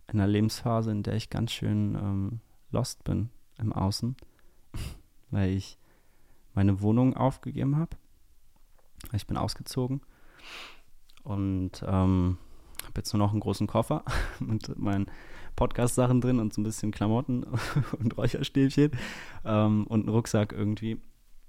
in 0.07 0.21
einer 0.21 0.27
Lebensphase, 0.27 0.91
in 0.91 1.03
der 1.03 1.15
ich 1.15 1.29
ganz 1.29 1.51
schön 1.51 1.95
ähm, 1.95 2.39
lost 2.71 3.03
bin 3.03 3.29
im 3.57 3.73
Außen, 3.73 4.15
weil 5.31 5.49
ich 5.49 5.77
meine 6.53 6.79
Wohnung 6.79 7.17
aufgegeben 7.17 7.75
habe. 7.75 7.97
Ich 9.11 9.27
bin 9.27 9.35
ausgezogen 9.35 10.01
und 11.27 11.83
ähm, 11.85 12.37
habe 12.83 12.93
jetzt 12.97 13.13
nur 13.13 13.19
noch 13.19 13.31
einen 13.31 13.41
großen 13.41 13.67
Koffer 13.67 14.03
mit 14.39 14.77
meinen 14.77 15.07
Podcast-Sachen 15.57 16.21
drin 16.21 16.39
und 16.39 16.53
so 16.53 16.61
ein 16.61 16.63
bisschen 16.63 16.91
Klamotten 16.91 17.43
und 17.99 18.17
Räucherstäbchen 18.17 18.91
ähm, 19.43 19.85
und 19.87 20.01
einen 20.01 20.09
Rucksack 20.09 20.53
irgendwie 20.53 21.01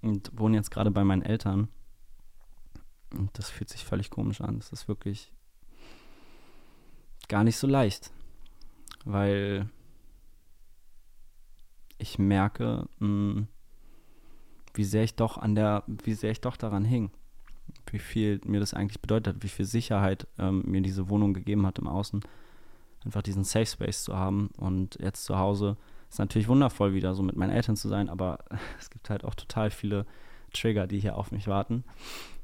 und 0.02 0.30
wohne 0.34 0.56
jetzt 0.56 0.70
gerade 0.70 0.90
bei 0.90 1.04
meinen 1.04 1.22
Eltern. 1.22 1.68
Und 3.16 3.30
das 3.38 3.50
fühlt 3.50 3.70
sich 3.70 3.84
völlig 3.84 4.10
komisch 4.10 4.40
an. 4.40 4.58
Das 4.58 4.72
ist 4.72 4.88
wirklich 4.88 5.32
gar 7.28 7.44
nicht 7.44 7.56
so 7.56 7.66
leicht, 7.66 8.10
weil 9.04 9.68
ich 11.98 12.18
merke, 12.18 12.88
mh, 12.98 13.06
hm, 13.06 13.48
wie 14.74 14.84
sehr 14.84 15.04
ich 15.04 15.14
doch 15.14 15.38
an 15.38 15.54
der, 15.54 15.84
wie 15.86 16.14
sehr 16.14 16.32
ich 16.32 16.40
doch 16.40 16.56
daran 16.56 16.84
hing, 16.84 17.10
wie 17.92 17.98
viel 17.98 18.40
mir 18.44 18.60
das 18.60 18.74
eigentlich 18.74 19.00
bedeutet 19.00 19.34
hat, 19.34 19.42
wie 19.42 19.48
viel 19.48 19.64
Sicherheit 19.64 20.26
ähm, 20.38 20.62
mir 20.66 20.80
diese 20.80 21.08
Wohnung 21.08 21.34
gegeben 21.34 21.66
hat 21.66 21.78
im 21.78 21.88
Außen, 21.88 22.20
einfach 23.04 23.22
diesen 23.22 23.44
Safe 23.44 23.66
Space 23.66 24.04
zu 24.04 24.16
haben 24.16 24.50
und 24.56 24.98
jetzt 25.00 25.24
zu 25.24 25.38
Hause 25.38 25.76
ist 26.10 26.18
natürlich 26.18 26.48
wundervoll 26.48 26.94
wieder 26.94 27.14
so 27.14 27.22
mit 27.22 27.36
meinen 27.36 27.50
Eltern 27.50 27.76
zu 27.76 27.88
sein, 27.88 28.08
aber 28.08 28.38
es 28.78 28.90
gibt 28.90 29.10
halt 29.10 29.24
auch 29.24 29.34
total 29.34 29.70
viele 29.70 30.06
Trigger, 30.52 30.86
die 30.86 31.00
hier 31.00 31.16
auf 31.16 31.30
mich 31.30 31.46
warten. 31.46 31.84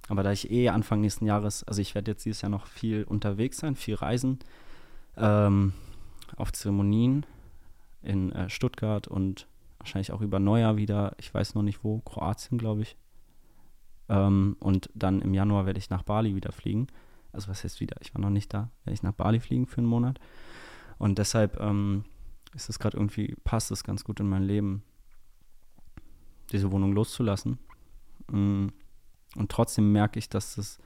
Aber 0.08 0.22
da 0.22 0.32
ich 0.32 0.50
eh 0.50 0.68
Anfang 0.68 1.00
nächsten 1.00 1.24
Jahres, 1.24 1.64
also 1.64 1.80
ich 1.80 1.94
werde 1.94 2.10
jetzt 2.10 2.26
dieses 2.26 2.42
Jahr 2.42 2.50
noch 2.50 2.66
viel 2.66 3.04
unterwegs 3.04 3.58
sein, 3.58 3.74
viel 3.74 3.94
reisen, 3.94 4.38
ähm, 5.16 5.72
auf 6.36 6.52
Zeremonien 6.52 7.24
in 8.02 8.32
äh, 8.32 8.50
Stuttgart 8.50 9.08
und 9.08 9.46
wahrscheinlich 9.78 10.12
auch 10.12 10.20
über 10.20 10.38
Neujahr 10.38 10.76
wieder, 10.76 11.14
ich 11.18 11.32
weiß 11.32 11.54
noch 11.54 11.62
nicht 11.62 11.84
wo, 11.84 12.00
Kroatien, 12.00 12.58
glaube 12.58 12.82
ich. 12.82 12.96
Ähm, 14.08 14.56
und 14.60 14.90
dann 14.94 15.20
im 15.22 15.34
Januar 15.34 15.66
werde 15.66 15.78
ich 15.78 15.90
nach 15.90 16.02
Bali 16.02 16.34
wieder 16.34 16.52
fliegen. 16.52 16.86
Also 17.32 17.48
was 17.48 17.64
heißt 17.64 17.80
wieder? 17.80 17.96
Ich 18.00 18.14
war 18.14 18.20
noch 18.20 18.30
nicht 18.30 18.52
da. 18.52 18.70
Werde 18.84 18.94
ich 18.94 19.02
nach 19.02 19.12
Bali 19.12 19.40
fliegen 19.40 19.66
für 19.66 19.78
einen 19.78 19.86
Monat. 19.86 20.20
Und 20.98 21.18
deshalb 21.18 21.58
ähm, 21.60 22.04
ist 22.54 22.68
es 22.68 22.78
gerade 22.78 22.96
irgendwie, 22.96 23.34
passt 23.44 23.70
es 23.70 23.84
ganz 23.84 24.04
gut 24.04 24.20
in 24.20 24.28
mein 24.28 24.44
Leben, 24.44 24.82
diese 26.52 26.70
Wohnung 26.70 26.92
loszulassen. 26.92 27.58
Mm, 28.30 28.68
und 29.36 29.50
trotzdem 29.50 29.92
merke 29.92 30.18
ich, 30.18 30.28
dass 30.28 30.56
es 30.58 30.78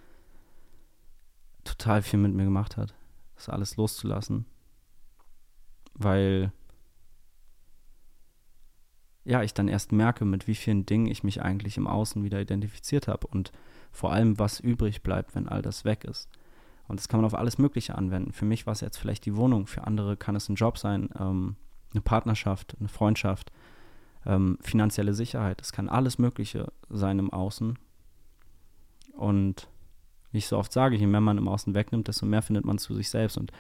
total 1.65 2.03
viel 2.03 2.19
mit 2.19 2.33
mir 2.33 2.45
gemacht 2.45 2.77
hat, 2.77 2.95
das 3.35 3.49
alles 3.49 3.77
loszulassen. 3.77 4.47
Weil 5.95 6.53
ja, 9.29 9.43
ich 9.43 9.53
dann 9.53 9.69
erst 9.69 9.93
merke, 9.93 10.25
mit 10.25 10.47
wie 10.47 10.55
vielen 10.55 10.87
Dingen 10.87 11.07
ich 11.07 11.23
mich 11.23 11.43
eigentlich 11.43 11.77
im 11.77 11.87
Außen 11.87 12.25
wieder 12.25 12.41
identifiziert 12.41 13.09
habe 13.09 13.27
und 13.27 13.53
vor 13.93 14.11
allem, 14.11 14.39
was 14.39 14.59
übrig 14.59 15.03
bleibt, 15.03 15.35
wenn 15.35 15.47
all 15.47 15.61
das 15.61 15.85
weg 15.85 16.05
ist. 16.05 16.31
Und 16.87 16.99
das 16.99 17.09
kann 17.09 17.21
man 17.21 17.27
auf 17.27 17.35
alles 17.35 17.59
Mögliche 17.59 17.95
anwenden. 17.95 18.33
Für 18.33 18.47
mich 18.47 18.67
war 18.67 18.73
es 18.73 18.81
jetzt 18.81 18.97
vielleicht 18.97 19.27
die 19.27 19.37
Wohnung, 19.37 19.67
für 19.67 19.87
andere 19.87 20.17
kann 20.17 20.35
es 20.35 20.49
ein 20.49 20.55
Job 20.55 20.79
sein, 20.79 21.11
ähm, 21.21 21.57
eine 21.93 22.01
Partnerschaft, 22.01 22.75
eine 22.81 22.89
Freundschaft, 22.89 23.53
ähm, 24.25 24.57
finanzielle 24.63 25.13
Sicherheit. 25.13 25.61
Es 25.61 25.73
kann 25.73 25.91
alles 25.91 26.19
Mögliche 26.19 26.73
sein 26.89 27.19
im 27.19 27.31
Außen. 27.31 27.79
Und 29.13 29.69
wie 30.33 30.39
ich 30.39 30.47
so 30.47 30.57
oft 30.57 30.73
sage, 30.73 30.97
je 30.97 31.07
mehr 31.07 31.21
man 31.21 31.37
im 31.37 31.49
Außen 31.49 31.75
wegnimmt, 31.75 32.09
desto 32.09 32.25
mehr 32.25 32.41
findet 32.41 32.65
man 32.65 32.79
zu 32.79 32.95
sich 32.95 33.11
selbst. 33.11 33.37
Und 33.37 33.53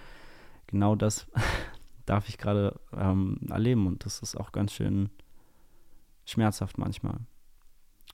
genau 0.66 0.94
das 0.94 1.26
darf 2.06 2.26
ich 2.30 2.38
gerade 2.38 2.80
ähm, 2.96 3.38
erleben. 3.50 3.86
Und 3.86 4.06
das 4.06 4.20
ist 4.20 4.34
auch 4.34 4.52
ganz 4.52 4.72
schön 4.72 5.10
schmerzhaft 6.28 6.78
manchmal, 6.78 7.20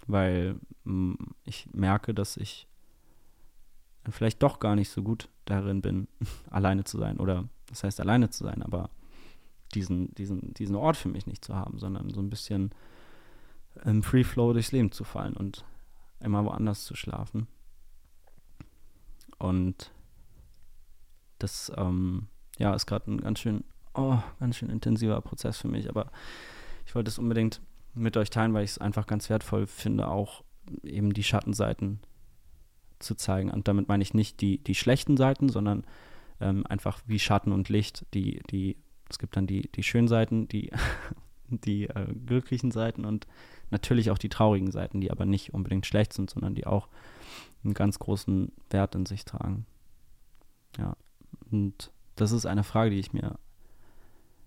weil 0.07 0.57
mm, 0.85 1.15
ich 1.45 1.69
merke, 1.73 2.15
dass 2.15 2.37
ich 2.37 2.69
vielleicht 4.09 4.43
doch 4.43 4.61
gar 4.61 4.77
nicht 4.77 4.91
so 4.91 5.03
gut 5.03 5.29
darin 5.45 5.83
bin, 5.83 6.09
alleine 6.51 6.85
zu 6.85 6.99
sein. 6.99 7.19
Oder 7.19 7.49
das 7.67 7.85
heißt 7.85 8.01
alleine 8.01 8.31
zu 8.31 8.45
sein, 8.45 8.63
aber 8.63 8.91
diesen, 9.75 10.15
diesen, 10.15 10.55
diesen 10.55 10.77
Ort 10.77 10.97
für 10.97 11.09
mich 11.09 11.27
nicht 11.27 11.45
zu 11.45 11.57
haben, 11.57 11.79
sondern 11.79 12.11
so 12.11 12.21
ein 12.21 12.31
bisschen 12.31 12.71
im 13.85 14.03
Free 14.03 14.25
Flow 14.25 14.53
durchs 14.53 14.71
Leben 14.71 14.93
zu 14.93 15.03
fallen 15.03 15.35
und 15.35 15.65
immer 16.21 16.45
woanders 16.45 16.85
zu 16.85 16.95
schlafen. 16.95 17.49
Und 19.39 19.91
das 21.39 21.73
ähm, 21.77 22.29
ja, 22.59 22.73
ist 22.75 22.87
gerade 22.87 23.11
ein 23.11 23.21
ganz 23.21 23.41
schön, 23.41 23.65
oh, 23.95 24.19
ganz 24.39 24.57
schön 24.57 24.71
intensiver 24.71 25.21
Prozess 25.21 25.59
für 25.59 25.69
mich, 25.69 25.89
aber 25.89 26.13
ich 26.87 26.95
wollte 26.95 27.09
es 27.09 27.19
unbedingt 27.19 27.61
mit 27.95 28.17
euch 28.17 28.31
teilen, 28.31 28.55
weil 28.55 28.65
ich 28.65 28.73
es 28.73 28.79
einfach 28.79 29.07
ganz 29.07 29.31
wertvoll 29.31 29.67
finde, 29.67 30.09
auch 30.09 30.45
eben 30.83 31.13
die 31.13 31.23
Schattenseiten 31.23 32.01
zu 32.99 33.15
zeigen. 33.15 33.51
Und 33.51 33.69
damit 33.69 33.89
meine 33.89 34.03
ich 34.03 34.15
nicht 34.15 34.41
die, 34.41 34.59
die 34.59 34.75
schlechten 34.75 35.17
Seiten, 35.17 35.49
sondern 35.49 35.85
ähm, 36.41 36.67
einfach 36.67 37.01
wie 37.07 37.19
Schatten 37.19 37.53
und 37.53 37.69
Licht. 37.69 38.07
Die, 38.15 38.41
die, 38.51 38.77
es 39.09 39.19
gibt 39.19 39.37
dann 39.37 39.47
die, 39.47 39.71
die 39.73 39.83
schönen 39.83 40.09
Seiten, 40.09 40.49
die, 40.49 40.71
die 41.49 41.85
äh, 41.85 42.13
glücklichen 42.27 42.71
Seiten 42.71 43.05
und 43.05 43.27
natürlich 43.71 44.11
auch 44.11 44.19
die 44.19 44.29
traurigen 44.29 44.71
Seiten, 44.71 45.01
die 45.01 45.11
aber 45.11 45.27
nicht 45.27 45.55
unbedingt 45.55 45.87
schlecht 45.87 46.13
sind, 46.13 46.31
sondern 46.31 46.55
die 46.55 46.67
auch 46.67 46.89
einen 47.63 47.75
ganz 47.75 47.99
großen 47.99 48.53
Wert 48.71 48.95
in 48.95 49.07
sich 49.07 49.25
tragen. 49.25 49.67
Ja, 50.79 50.97
und 51.51 51.93
das 52.17 52.33
ist 52.33 52.47
eine 52.47 52.65
Frage, 52.65 52.91
die 52.91 52.99
ich 52.99 53.13
mir 53.13 53.39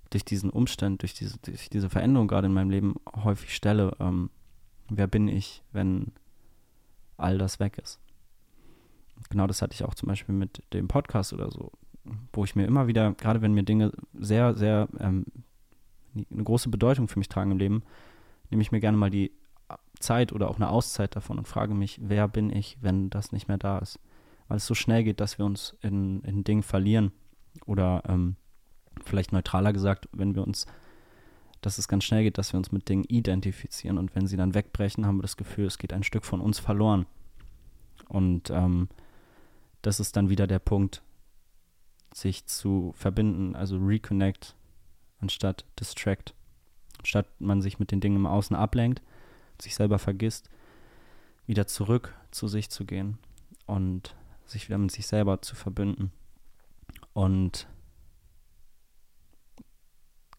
durch 0.10 0.26
diesen 0.26 0.50
Umstand, 0.50 1.02
durch 1.02 1.14
diese, 1.14 1.38
durch 1.40 1.70
diese 1.70 1.90
Veränderung 1.90 2.28
gerade 2.28 2.48
in 2.48 2.54
meinem 2.54 2.70
Leben 2.70 2.96
häufig 3.24 3.54
stelle, 3.54 3.96
ähm, 4.00 4.30
wer 4.90 5.08
bin 5.08 5.28
ich, 5.28 5.64
wenn 5.72 6.12
all 7.18 7.38
das 7.38 7.60
weg 7.60 7.78
ist. 7.78 8.00
Genau 9.30 9.48
das 9.48 9.62
hatte 9.62 9.74
ich 9.74 9.84
auch 9.84 9.96
zum 9.96 10.08
Beispiel 10.08 10.36
mit 10.36 10.64
dem 10.74 10.88
Podcast 10.88 11.34
oder 11.34 11.52
so, 11.52 11.72
wo 12.34 12.44
ich 12.44 12.56
mir 12.56 12.66
immer 12.66 12.88
wieder, 12.88 13.14
gerade 13.14 13.42
wenn 13.42 13.54
mir 13.54 13.64
Dinge 13.64 13.92
sehr, 14.14 14.56
sehr 14.56 14.88
ähm, 15.00 15.26
eine 16.16 16.44
große 16.44 16.70
Bedeutung 16.70 17.08
für 17.08 17.20
mich 17.20 17.30
tragen 17.30 17.52
im 17.52 17.58
Leben, 17.58 17.84
nehme 18.50 18.62
ich 18.62 18.72
mir 18.72 18.80
gerne 18.80 18.98
mal 18.98 19.10
die 19.10 19.32
Zeit 20.00 20.32
oder 20.32 20.50
auch 20.50 20.58
eine 20.58 20.70
Auszeit 20.70 21.16
davon 21.16 21.38
und 21.38 21.48
frage 21.48 21.74
mich, 21.74 22.00
wer 22.02 22.28
bin 22.28 22.52
ich, 22.52 22.78
wenn 22.82 23.10
das 23.10 23.32
nicht 23.32 23.48
mehr 23.48 23.58
da 23.58 23.80
ist. 23.80 24.00
Weil 24.48 24.58
es 24.58 24.68
so 24.68 24.76
schnell 24.76 25.04
geht, 25.04 25.20
dass 25.20 25.38
wir 25.38 25.46
uns 25.46 25.76
in, 25.82 26.22
in 26.22 26.44
Dingen 26.44 26.64
verlieren 26.64 27.12
oder 27.66 28.04
ähm, 28.08 28.36
vielleicht 29.04 29.32
neutraler 29.32 29.74
gesagt, 29.74 30.08
wenn 30.12 30.36
wir 30.36 30.46
uns, 30.46 30.66
dass 31.62 31.78
es 31.78 31.88
ganz 31.88 32.04
schnell 32.04 32.24
geht, 32.24 32.38
dass 32.38 32.54
wir 32.54 32.58
uns 32.58 32.72
mit 32.72 32.90
Dingen 32.90 33.04
identifizieren 33.06 33.98
und 33.98 34.16
wenn 34.16 34.28
sie 34.28 34.38
dann 34.38 34.54
wegbrechen, 34.54 35.06
haben 35.06 35.18
wir 35.18 35.24
das 35.24 35.38
Gefühl, 35.38 35.66
es 35.66 35.78
geht 35.78 35.94
ein 35.94 36.04
Stück 36.04 36.26
von 36.26 36.42
uns 36.42 36.60
verloren. 36.60 37.06
Und 38.08 38.50
ähm, 38.50 38.88
das 39.82 40.00
ist 40.00 40.16
dann 40.16 40.30
wieder 40.30 40.48
der 40.48 40.60
Punkt, 40.60 41.02
sich 42.14 42.46
zu 42.46 42.94
verbinden, 42.96 43.56
also 43.56 43.78
reconnect 43.78 44.56
anstatt 45.20 45.66
distract. 45.80 46.34
Statt 47.04 47.28
man 47.40 47.62
sich 47.62 47.80
mit 47.80 47.92
den 47.92 48.00
Dingen 48.00 48.18
im 48.18 48.26
Außen 48.26 48.56
ablenkt, 48.56 49.02
sich 49.62 49.76
selber 49.76 50.00
vergisst, 50.00 50.50
wieder 51.46 51.68
zurück 51.68 52.14
zu 52.32 52.48
sich 52.48 52.70
zu 52.70 52.86
gehen 52.86 53.18
und 53.66 54.16
sich 54.46 54.68
wieder 54.68 54.78
mit 54.78 54.92
sich 54.92 55.08
selber 55.08 55.42
zu 55.42 55.56
verbinden. 55.56 56.12
Und 57.14 57.68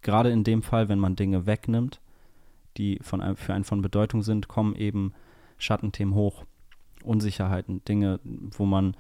gerade 0.03 0.31
in 0.31 0.45
dem 0.45 0.63
Fall, 0.63 0.89
wenn 0.89 0.99
man 0.99 1.17
Dinge 1.17 1.47
wegnimmt, 1.47 2.01
die 2.77 2.99
von 3.03 3.21
einem, 3.21 3.37
für 3.37 3.55
einen 3.55 3.65
von 3.65 3.83
Bedeutung 3.83 4.23
sind, 4.23 4.49
kommen 4.49 4.75
eben 4.77 5.13
Schattenthemen 5.59 6.15
hoch. 6.15 6.45
Unsicherheiten, 7.05 7.85
Dinge, 7.85 8.21
wo 8.25 8.67
man 8.67 8.97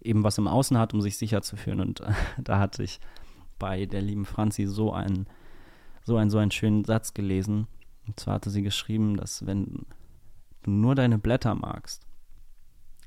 eben 0.00 0.24
was 0.24 0.38
im 0.38 0.48
Außen 0.48 0.78
hat, 0.78 0.94
um 0.94 1.00
sich 1.00 1.16
sicher 1.16 1.42
zu 1.42 1.56
fühlen. 1.56 1.80
Und 1.80 2.02
da 2.42 2.58
hatte 2.58 2.82
ich 2.82 3.00
bei 3.58 3.86
der 3.86 4.02
lieben 4.02 4.24
Franzi 4.24 4.66
so 4.66 4.92
einen, 4.92 5.26
so 6.02 6.16
einen, 6.16 6.30
so 6.30 6.38
einen 6.38 6.50
schönen 6.50 6.84
Satz 6.84 7.14
gelesen. 7.14 7.66
Und 8.06 8.20
zwar 8.20 8.34
hatte 8.34 8.50
sie 8.50 8.62
geschrieben, 8.62 9.16
dass 9.16 9.46
wenn 9.46 9.86
du 10.62 10.70
nur 10.70 10.94
deine 10.94 11.18
Blätter 11.18 11.54
magst, 11.54 12.06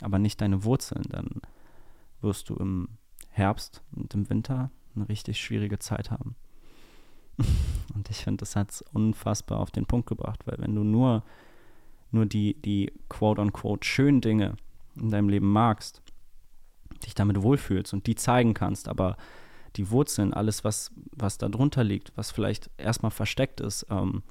aber 0.01 0.19
nicht 0.19 0.41
deine 0.41 0.63
Wurzeln, 0.63 1.03
dann 1.09 1.41
wirst 2.21 2.49
du 2.49 2.55
im 2.55 2.89
Herbst 3.29 3.83
und 3.91 4.13
im 4.13 4.29
Winter 4.29 4.71
eine 4.95 5.07
richtig 5.09 5.39
schwierige 5.39 5.79
Zeit 5.79 6.09
haben. 6.09 6.35
Und 7.93 8.09
ich 8.09 8.17
finde, 8.17 8.37
das 8.37 8.55
hat 8.55 8.71
es 8.71 8.81
unfassbar 8.81 9.59
auf 9.59 9.71
den 9.71 9.85
Punkt 9.85 10.07
gebracht, 10.07 10.41
weil 10.45 10.57
wenn 10.59 10.75
du 10.75 10.83
nur, 10.83 11.23
nur 12.11 12.25
die, 12.25 12.53
die 12.61 12.91
quote-unquote 13.09 13.87
schönen 13.87 14.21
Dinge 14.21 14.55
in 14.95 15.09
deinem 15.09 15.29
Leben 15.29 15.51
magst, 15.51 16.01
dich 17.05 17.13
damit 17.15 17.41
wohlfühlst 17.41 17.93
und 17.93 18.07
die 18.07 18.15
zeigen 18.15 18.53
kannst, 18.53 18.87
aber 18.87 19.17
die 19.75 19.91
Wurzeln, 19.91 20.33
alles, 20.33 20.63
was, 20.63 20.91
was 21.11 21.37
da 21.37 21.49
drunter 21.49 21.83
liegt, 21.83 22.11
was 22.15 22.31
vielleicht 22.31 22.69
erstmal 22.77 23.11
versteckt 23.11 23.61
ist, 23.61 23.85
ähm, 23.89 24.23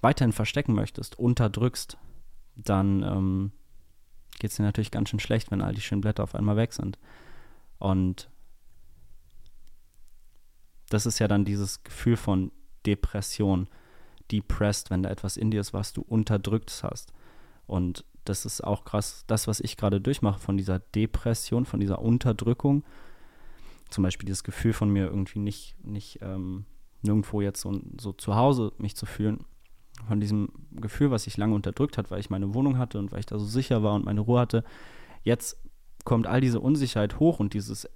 weiterhin 0.00 0.32
verstecken 0.32 0.74
möchtest, 0.74 1.18
unterdrückst, 1.18 1.96
dann 2.56 3.02
ähm, 3.02 3.52
geht 4.38 4.50
es 4.50 4.56
dir 4.56 4.64
natürlich 4.64 4.90
ganz 4.90 5.08
schön 5.08 5.20
schlecht, 5.20 5.50
wenn 5.50 5.62
all 5.62 5.74
die 5.74 5.80
schönen 5.80 6.00
Blätter 6.00 6.22
auf 6.22 6.34
einmal 6.34 6.56
weg 6.56 6.72
sind. 6.72 6.98
Und 7.78 8.28
das 10.92 11.06
ist 11.06 11.18
ja 11.18 11.28
dann 11.28 11.44
dieses 11.44 11.82
Gefühl 11.84 12.16
von 12.16 12.52
Depression, 12.84 13.68
depressed, 14.30 14.90
wenn 14.90 15.02
da 15.02 15.10
etwas 15.10 15.36
in 15.36 15.50
dir 15.50 15.60
ist, 15.60 15.72
was 15.72 15.92
du 15.92 16.02
unterdrückt 16.02 16.82
hast. 16.82 17.12
Und 17.66 18.04
das 18.24 18.44
ist 18.44 18.62
auch 18.62 18.84
krass, 18.84 19.24
das, 19.26 19.46
was 19.46 19.60
ich 19.60 19.76
gerade 19.76 20.00
durchmache 20.00 20.38
von 20.38 20.56
dieser 20.56 20.78
Depression, 20.78 21.64
von 21.64 21.80
dieser 21.80 22.00
Unterdrückung. 22.00 22.84
Zum 23.90 24.02
Beispiel 24.02 24.26
dieses 24.26 24.44
Gefühl 24.44 24.72
von 24.72 24.90
mir 24.90 25.06
irgendwie 25.06 25.38
nicht, 25.38 25.76
nicht 25.84 26.18
ähm, 26.22 26.64
nirgendwo 27.02 27.40
jetzt 27.40 27.60
so, 27.60 27.80
so 28.00 28.12
zu 28.12 28.36
Hause 28.36 28.72
mich 28.78 28.96
zu 28.96 29.06
fühlen. 29.06 29.44
Von 30.08 30.20
diesem 30.20 30.48
Gefühl, 30.72 31.10
was 31.10 31.26
ich 31.26 31.36
lange 31.36 31.54
unterdrückt 31.54 31.98
hat, 31.98 32.10
weil 32.10 32.20
ich 32.20 32.30
meine 32.30 32.54
Wohnung 32.54 32.78
hatte 32.78 32.98
und 32.98 33.12
weil 33.12 33.20
ich 33.20 33.26
da 33.26 33.38
so 33.38 33.44
sicher 33.44 33.82
war 33.82 33.94
und 33.94 34.04
meine 34.04 34.20
Ruhe 34.20 34.40
hatte. 34.40 34.64
Jetzt 35.22 35.58
kommt 36.04 36.26
all 36.26 36.40
diese 36.40 36.60
Unsicherheit 36.60 37.20
hoch 37.20 37.38
und 37.38 37.54
dieses, 37.54 37.88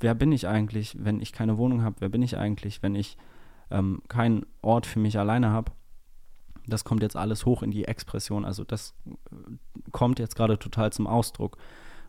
wer 0.00 0.14
bin 0.14 0.32
ich 0.32 0.46
eigentlich, 0.46 0.96
wenn 0.98 1.20
ich 1.20 1.32
keine 1.32 1.58
Wohnung 1.58 1.82
habe, 1.82 1.96
wer 2.00 2.08
bin 2.08 2.22
ich 2.22 2.36
eigentlich, 2.36 2.82
wenn 2.82 2.94
ich 2.94 3.16
ähm, 3.70 4.02
keinen 4.08 4.46
Ort 4.62 4.86
für 4.86 4.98
mich 4.98 5.18
alleine 5.18 5.50
habe. 5.50 5.72
Das 6.66 6.84
kommt 6.84 7.02
jetzt 7.02 7.16
alles 7.16 7.46
hoch 7.46 7.62
in 7.62 7.70
die 7.70 7.84
Expression. 7.84 8.44
Also 8.44 8.64
das 8.64 8.94
äh, 9.06 9.90
kommt 9.92 10.18
jetzt 10.18 10.36
gerade 10.36 10.58
total 10.58 10.92
zum 10.92 11.06
Ausdruck. 11.06 11.56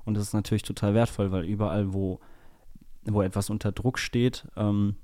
Und 0.05 0.15
das 0.15 0.23
ist 0.23 0.33
natürlich 0.33 0.63
total 0.63 0.93
wertvoll, 0.93 1.31
weil 1.31 1.45
überall, 1.45 1.93
wo, 1.93 2.19
wo 3.03 3.21
etwas 3.21 3.49
unter 3.49 3.71
Druck 3.71 3.99
steht, 3.99 4.47
ähm, 4.55 4.95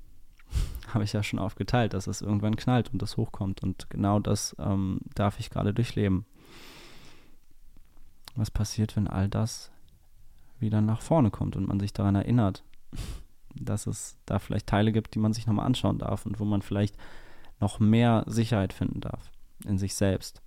habe 0.92 1.04
ich 1.04 1.12
ja 1.12 1.22
schon 1.22 1.38
aufgeteilt, 1.38 1.94
dass 1.94 2.06
es 2.06 2.22
irgendwann 2.22 2.56
knallt 2.56 2.92
und 2.92 3.02
das 3.02 3.16
hochkommt. 3.16 3.62
Und 3.62 3.88
genau 3.90 4.20
das 4.20 4.54
ähm, 4.58 5.00
darf 5.14 5.40
ich 5.40 5.50
gerade 5.50 5.72
durchleben. 5.72 6.26
Was 8.34 8.50
passiert, 8.50 8.96
wenn 8.96 9.08
all 9.08 9.28
das 9.28 9.70
wieder 10.58 10.80
nach 10.80 11.00
vorne 11.00 11.30
kommt 11.30 11.56
und 11.56 11.68
man 11.68 11.80
sich 11.80 11.92
daran 11.92 12.14
erinnert, 12.14 12.64
dass 13.54 13.86
es 13.86 14.18
da 14.26 14.38
vielleicht 14.38 14.66
Teile 14.66 14.92
gibt, 14.92 15.14
die 15.14 15.18
man 15.18 15.32
sich 15.32 15.46
nochmal 15.46 15.66
anschauen 15.66 15.98
darf 15.98 16.26
und 16.26 16.40
wo 16.40 16.44
man 16.44 16.62
vielleicht 16.62 16.96
noch 17.60 17.80
mehr 17.80 18.24
Sicherheit 18.26 18.72
finden 18.72 19.00
darf 19.00 19.30
in 19.64 19.78
sich 19.78 19.94
selbst, 19.94 20.42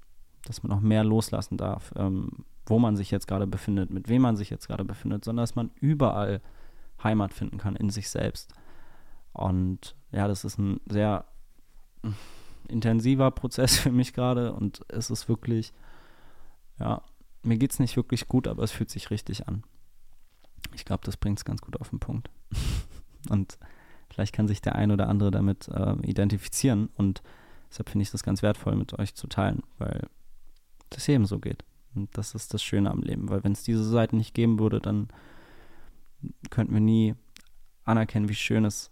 dass 0.46 0.64
man 0.64 0.70
noch 0.70 0.82
mehr 0.82 1.04
loslassen 1.04 1.58
darf, 1.58 1.92
ähm, 1.96 2.46
wo 2.66 2.78
man 2.80 2.96
sich 2.96 3.10
jetzt 3.10 3.28
gerade 3.28 3.48
befindet, 3.48 3.90
mit 3.90 4.10
wem 4.10 4.22
man 4.22 4.38
sich 4.38 4.50
jetzt 4.50 4.68
gerade 4.68 4.86
befindet, 4.86 5.26
sondern 5.26 5.44
dass 5.44 5.56
man 5.56 5.72
überall 5.80 6.42
Heimat 7.04 7.34
finden 7.34 7.58
kann 7.58 7.76
in 7.76 7.90
sich 7.90 8.10
selbst. 8.10 8.54
Und 9.34 9.96
ja, 10.12 10.28
das 10.28 10.46
ist 10.46 10.60
ein 10.60 10.80
sehr 10.88 11.26
intensiver 12.68 13.32
Prozess 13.32 13.78
für 13.80 13.92
mich 13.92 14.14
gerade 14.14 14.54
und 14.54 14.86
es 14.88 15.10
ist 15.10 15.28
wirklich, 15.28 15.74
ja, 16.80 17.02
mir 17.42 17.58
geht 17.58 17.72
es 17.72 17.80
nicht 17.80 17.96
wirklich 17.96 18.28
gut, 18.28 18.48
aber 18.48 18.64
es 18.64 18.72
fühlt 18.72 18.90
sich 18.90 19.12
richtig 19.12 19.48
an. 19.48 19.64
Ich 20.74 20.86
glaube, 20.86 21.04
das 21.06 21.18
bringt 21.18 21.40
es 21.40 21.46
ganz 21.46 21.62
gut 21.62 21.80
auf 21.80 21.90
den 21.90 22.00
Punkt. 22.00 22.30
und 23.30 23.58
vielleicht 24.12 24.34
kann 24.34 24.48
sich 24.48 24.62
der 24.62 24.76
ein 24.76 24.92
oder 24.92 25.08
andere 25.08 25.32
damit 25.32 25.68
äh, 25.68 25.96
identifizieren 26.02 26.90
und 26.96 27.22
deshalb 27.70 27.90
finde 27.90 28.04
ich 28.04 28.12
das 28.12 28.24
ganz 28.24 28.42
wertvoll, 28.42 28.76
mit 28.76 28.98
euch 28.98 29.16
zu 29.16 29.28
teilen, 29.28 29.64
weil 29.78 30.08
das 30.90 31.08
eben 31.08 31.26
so 31.26 31.40
geht. 31.40 31.64
Und 31.96 32.16
das 32.18 32.36
ist 32.36 32.54
das 32.54 32.64
Schöne 32.64 32.92
am 32.92 33.02
Leben, 33.02 33.30
weil 33.30 33.44
wenn 33.44 33.52
es 33.52 33.64
diese 33.64 33.84
Seiten 33.84 34.18
nicht 34.18 34.34
geben 34.34 34.60
würde, 34.60 34.80
dann 34.80 35.08
könnten 36.50 36.74
wir 36.74 36.82
nie 36.82 37.16
anerkennen, 37.86 38.30
wie 38.30 38.36
schön 38.36 38.66
es 38.66 38.92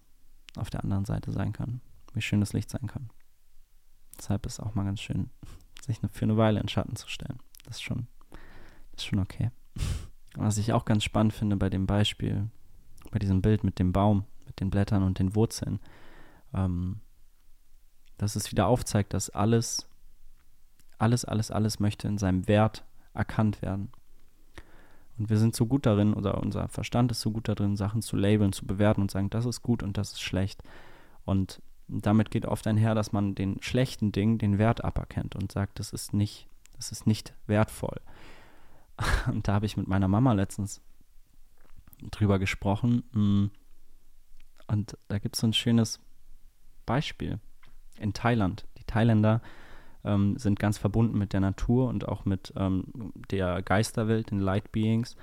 auf 0.55 0.69
der 0.69 0.83
anderen 0.83 1.05
Seite 1.05 1.31
sein 1.31 1.53
kann, 1.53 1.81
wie 2.13 2.21
schön 2.21 2.39
das 2.39 2.53
Licht 2.53 2.69
sein 2.69 2.87
kann. 2.87 3.09
Deshalb 4.17 4.45
ist 4.45 4.53
es 4.53 4.59
auch 4.59 4.73
mal 4.73 4.83
ganz 4.83 5.01
schön, 5.01 5.29
sich 5.85 5.99
für 6.11 6.25
eine 6.25 6.37
Weile 6.37 6.59
in 6.59 6.67
Schatten 6.67 6.95
zu 6.95 7.07
stellen. 7.07 7.39
Das 7.65 7.77
ist 7.77 7.83
schon, 7.83 8.07
das 8.91 9.03
ist 9.03 9.05
schon 9.05 9.19
okay. 9.19 9.51
Was 10.39 10.59
ich 10.59 10.71
auch 10.71 10.85
ganz 10.85 11.03
spannend 11.03 11.33
finde 11.33 11.57
bei 11.57 11.69
dem 11.69 11.87
Beispiel, 11.87 12.47
bei 13.11 13.17
diesem 13.17 13.41
Bild 13.41 13.63
mit 13.63 13.79
dem 13.79 13.91
Baum, 13.91 14.25
mit 14.45 14.59
den 14.59 14.69
Blättern 14.69 15.01
und 15.01 15.17
den 15.17 15.35
Wurzeln, 15.35 15.79
ähm, 16.53 16.99
dass 18.17 18.35
es 18.35 18.51
wieder 18.51 18.67
aufzeigt, 18.67 19.13
dass 19.13 19.31
alles, 19.31 19.87
alles, 20.99 21.25
alles, 21.25 21.49
alles 21.49 21.79
möchte 21.79 22.07
in 22.07 22.19
seinem 22.19 22.47
Wert 22.47 22.85
erkannt 23.13 23.63
werden. 23.63 23.91
Und 25.17 25.31
wir 25.31 25.39
sind 25.39 25.55
so 25.55 25.65
gut 25.65 25.87
darin, 25.87 26.13
oder 26.13 26.39
unser 26.39 26.67
Verstand 26.67 27.11
ist 27.11 27.21
so 27.21 27.31
gut 27.31 27.47
darin, 27.47 27.75
Sachen 27.75 28.03
zu 28.03 28.15
labeln, 28.15 28.53
zu 28.53 28.67
bewerten 28.67 29.01
und 29.01 29.09
sagen, 29.09 29.31
das 29.31 29.45
ist 29.45 29.63
gut 29.63 29.81
und 29.81 29.97
das 29.97 30.13
ist 30.13 30.21
schlecht. 30.21 30.61
Und 31.25 31.63
damit 31.87 32.29
geht 32.29 32.45
oft 32.45 32.67
einher, 32.67 32.93
dass 32.93 33.11
man 33.11 33.33
den 33.33 33.59
schlechten 33.63 34.11
Dingen 34.11 34.37
den 34.37 34.59
Wert 34.59 34.83
aberkennt 34.83 35.35
und 35.35 35.51
sagt, 35.51 35.79
das 35.79 35.93
ist 35.93 36.13
nicht, 36.13 36.47
das 36.75 36.91
ist 36.91 37.07
nicht 37.07 37.33
wertvoll. 37.47 37.99
Und 39.27 39.47
da 39.47 39.53
habe 39.53 39.65
ich 39.65 39.77
mit 39.77 39.87
meiner 39.87 40.07
Mama 40.07 40.33
letztens 40.33 40.81
drüber 42.11 42.39
gesprochen. 42.39 43.03
Mm, 43.11 43.45
und 44.67 44.97
da 45.07 45.17
gibt 45.19 45.35
es 45.35 45.41
so 45.41 45.47
ein 45.47 45.53
schönes 45.53 45.99
Beispiel 46.85 47.39
in 47.99 48.13
Thailand. 48.13 48.65
Die 48.77 48.83
Thailänder 48.83 49.41
ähm, 50.03 50.37
sind 50.37 50.59
ganz 50.59 50.77
verbunden 50.77 51.17
mit 51.17 51.33
der 51.33 51.39
Natur 51.39 51.87
und 51.87 52.07
auch 52.07 52.25
mit 52.25 52.53
ähm, 52.57 53.13
der 53.31 53.61
Geisterwelt, 53.61 54.31
den 54.31 54.39
Light 54.39 54.71
Beings. 54.71 55.15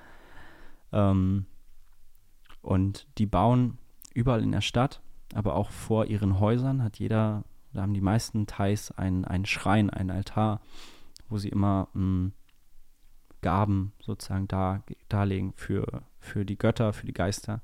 Ähm, 0.92 1.46
und 2.62 3.06
die 3.18 3.26
bauen 3.26 3.78
überall 4.14 4.42
in 4.42 4.52
der 4.52 4.62
Stadt, 4.62 5.02
aber 5.34 5.56
auch 5.56 5.70
vor 5.70 6.06
ihren 6.06 6.40
Häusern 6.40 6.82
hat 6.82 6.98
jeder, 6.98 7.44
da 7.72 7.82
haben 7.82 7.94
die 7.94 8.00
meisten 8.00 8.46
Thais 8.46 8.90
einen, 8.92 9.24
einen 9.24 9.46
Schrein, 9.46 9.90
einen 9.90 10.10
Altar, 10.10 10.60
wo 11.28 11.36
sie 11.36 11.48
immer 11.50 11.88
mh, 11.92 12.02
mm, 12.02 12.32
Gaben 13.44 13.92
sozusagen 14.00 14.48
da, 14.48 14.82
darlegen 15.10 15.52
für, 15.54 16.02
für 16.18 16.46
die 16.46 16.56
Götter, 16.56 16.94
für 16.94 17.04
die 17.04 17.12
Geister 17.12 17.60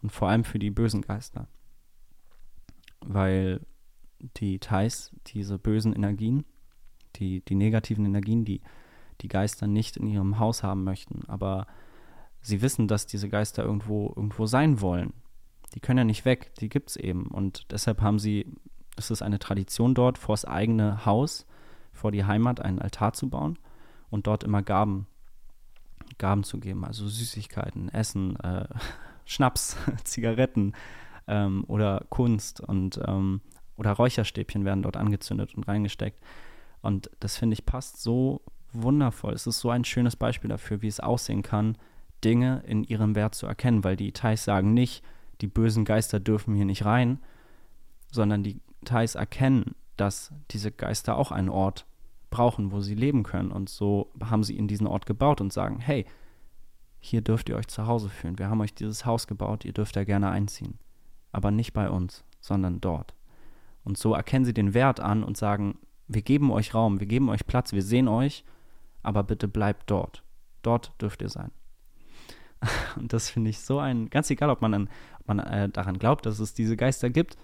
und 0.00 0.10
vor 0.10 0.30
allem 0.30 0.42
für 0.42 0.58
die 0.58 0.70
bösen 0.70 1.02
Geister. 1.02 1.48
Weil 3.02 3.60
die 4.38 4.58
Thais 4.58 5.12
diese 5.26 5.58
bösen 5.58 5.92
Energien, 5.92 6.46
die, 7.16 7.44
die 7.44 7.56
negativen 7.56 8.06
Energien, 8.06 8.46
die 8.46 8.62
die 9.20 9.28
Geister 9.28 9.66
nicht 9.66 9.98
in 9.98 10.06
ihrem 10.06 10.38
Haus 10.38 10.62
haben 10.62 10.82
möchten, 10.82 11.28
aber 11.28 11.66
sie 12.40 12.62
wissen, 12.62 12.88
dass 12.88 13.06
diese 13.06 13.28
Geister 13.28 13.64
irgendwo, 13.64 14.14
irgendwo 14.16 14.46
sein 14.46 14.80
wollen. 14.80 15.12
Die 15.74 15.80
können 15.80 15.98
ja 15.98 16.04
nicht 16.04 16.24
weg, 16.24 16.54
die 16.58 16.70
gibt 16.70 16.88
es 16.88 16.96
eben. 16.96 17.26
Und 17.26 17.70
deshalb 17.70 18.00
haben 18.00 18.18
sie, 18.18 18.46
es 18.96 19.10
ist 19.10 19.20
eine 19.20 19.38
Tradition 19.38 19.94
dort, 19.94 20.16
vor 20.16 20.32
das 20.32 20.46
eigene 20.46 21.04
Haus, 21.04 21.44
vor 21.92 22.12
die 22.12 22.24
Heimat 22.24 22.62
einen 22.62 22.78
Altar 22.78 23.12
zu 23.12 23.28
bauen 23.28 23.58
und 24.12 24.26
dort 24.26 24.44
immer 24.44 24.62
Gaben, 24.62 25.06
Gaben 26.18 26.44
zu 26.44 26.60
geben, 26.60 26.84
also 26.84 27.08
Süßigkeiten, 27.08 27.88
Essen, 27.88 28.36
äh, 28.40 28.66
Schnaps, 29.24 29.76
Zigaretten 30.04 30.74
ähm, 31.26 31.64
oder 31.66 32.04
Kunst 32.10 32.60
und 32.60 33.00
ähm, 33.04 33.40
oder 33.76 33.92
Räucherstäbchen 33.92 34.64
werden 34.64 34.82
dort 34.82 34.98
angezündet 34.98 35.54
und 35.54 35.66
reingesteckt. 35.66 36.22
Und 36.82 37.10
das 37.20 37.38
finde 37.38 37.54
ich 37.54 37.64
passt 37.64 38.02
so 38.02 38.42
wundervoll. 38.72 39.32
Es 39.32 39.46
ist 39.46 39.60
so 39.60 39.70
ein 39.70 39.84
schönes 39.84 40.14
Beispiel 40.14 40.50
dafür, 40.50 40.82
wie 40.82 40.88
es 40.88 41.00
aussehen 41.00 41.42
kann, 41.42 41.78
Dinge 42.22 42.62
in 42.66 42.84
ihrem 42.84 43.14
Wert 43.14 43.34
zu 43.34 43.46
erkennen, 43.46 43.82
weil 43.82 43.96
die 43.96 44.12
Thais 44.12 44.44
sagen 44.44 44.74
nicht, 44.74 45.02
die 45.40 45.46
bösen 45.46 45.84
Geister 45.84 46.20
dürfen 46.20 46.54
hier 46.54 46.66
nicht 46.66 46.84
rein, 46.84 47.18
sondern 48.12 48.42
die 48.44 48.60
Thais 48.84 49.14
erkennen, 49.14 49.74
dass 49.96 50.32
diese 50.50 50.70
Geister 50.70 51.16
auch 51.16 51.32
einen 51.32 51.48
Ort 51.48 51.86
brauchen, 52.32 52.72
wo 52.72 52.80
sie 52.80 52.96
leben 52.96 53.22
können. 53.22 53.52
Und 53.52 53.68
so 53.68 54.10
haben 54.20 54.42
sie 54.42 54.56
in 54.56 54.66
diesen 54.66 54.88
Ort 54.88 55.06
gebaut 55.06 55.40
und 55.40 55.52
sagen, 55.52 55.78
hey, 55.78 56.04
hier 56.98 57.20
dürft 57.20 57.48
ihr 57.48 57.56
euch 57.56 57.68
zu 57.68 57.86
Hause 57.86 58.08
fühlen. 58.08 58.38
Wir 58.38 58.50
haben 58.50 58.60
euch 58.60 58.74
dieses 58.74 59.06
Haus 59.06 59.28
gebaut, 59.28 59.64
ihr 59.64 59.72
dürft 59.72 59.94
da 59.94 60.02
gerne 60.02 60.30
einziehen. 60.30 60.78
Aber 61.30 61.52
nicht 61.52 61.72
bei 61.72 61.88
uns, 61.88 62.24
sondern 62.40 62.80
dort. 62.80 63.14
Und 63.84 63.98
so 63.98 64.14
erkennen 64.14 64.44
sie 64.44 64.54
den 64.54 64.74
Wert 64.74 64.98
an 64.98 65.22
und 65.22 65.36
sagen, 65.36 65.78
wir 66.08 66.22
geben 66.22 66.50
euch 66.50 66.74
Raum, 66.74 66.98
wir 67.00 67.06
geben 67.06 67.28
euch 67.28 67.46
Platz, 67.46 67.72
wir 67.72 67.82
sehen 67.82 68.08
euch, 68.08 68.44
aber 69.02 69.22
bitte 69.22 69.48
bleibt 69.48 69.90
dort. 69.90 70.22
Dort 70.62 70.92
dürft 71.00 71.22
ihr 71.22 71.28
sein. 71.28 71.50
Und 72.96 73.12
das 73.12 73.30
finde 73.30 73.50
ich 73.50 73.60
so 73.60 73.78
ein, 73.78 74.10
ganz 74.10 74.30
egal, 74.30 74.50
ob 74.50 74.62
man, 74.62 74.74
an, 74.74 74.88
ob 75.20 75.28
man 75.28 75.38
äh, 75.40 75.68
daran 75.68 75.98
glaubt, 75.98 76.26
dass 76.26 76.38
es 76.38 76.54
diese 76.54 76.76
Geister 76.76 77.10
gibt 77.10 77.36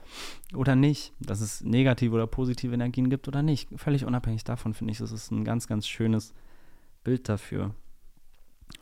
oder 0.54 0.76
nicht, 0.76 1.12
dass 1.20 1.40
es 1.40 1.62
negative 1.62 2.14
oder 2.14 2.26
positive 2.26 2.74
Energien 2.74 3.10
gibt 3.10 3.28
oder 3.28 3.42
nicht. 3.42 3.68
Völlig 3.76 4.04
unabhängig 4.04 4.44
davon 4.44 4.74
finde 4.74 4.92
ich, 4.92 4.98
das 4.98 5.12
ist 5.12 5.30
ein 5.30 5.44
ganz, 5.44 5.66
ganz 5.66 5.86
schönes 5.86 6.34
Bild 7.04 7.28
dafür, 7.28 7.74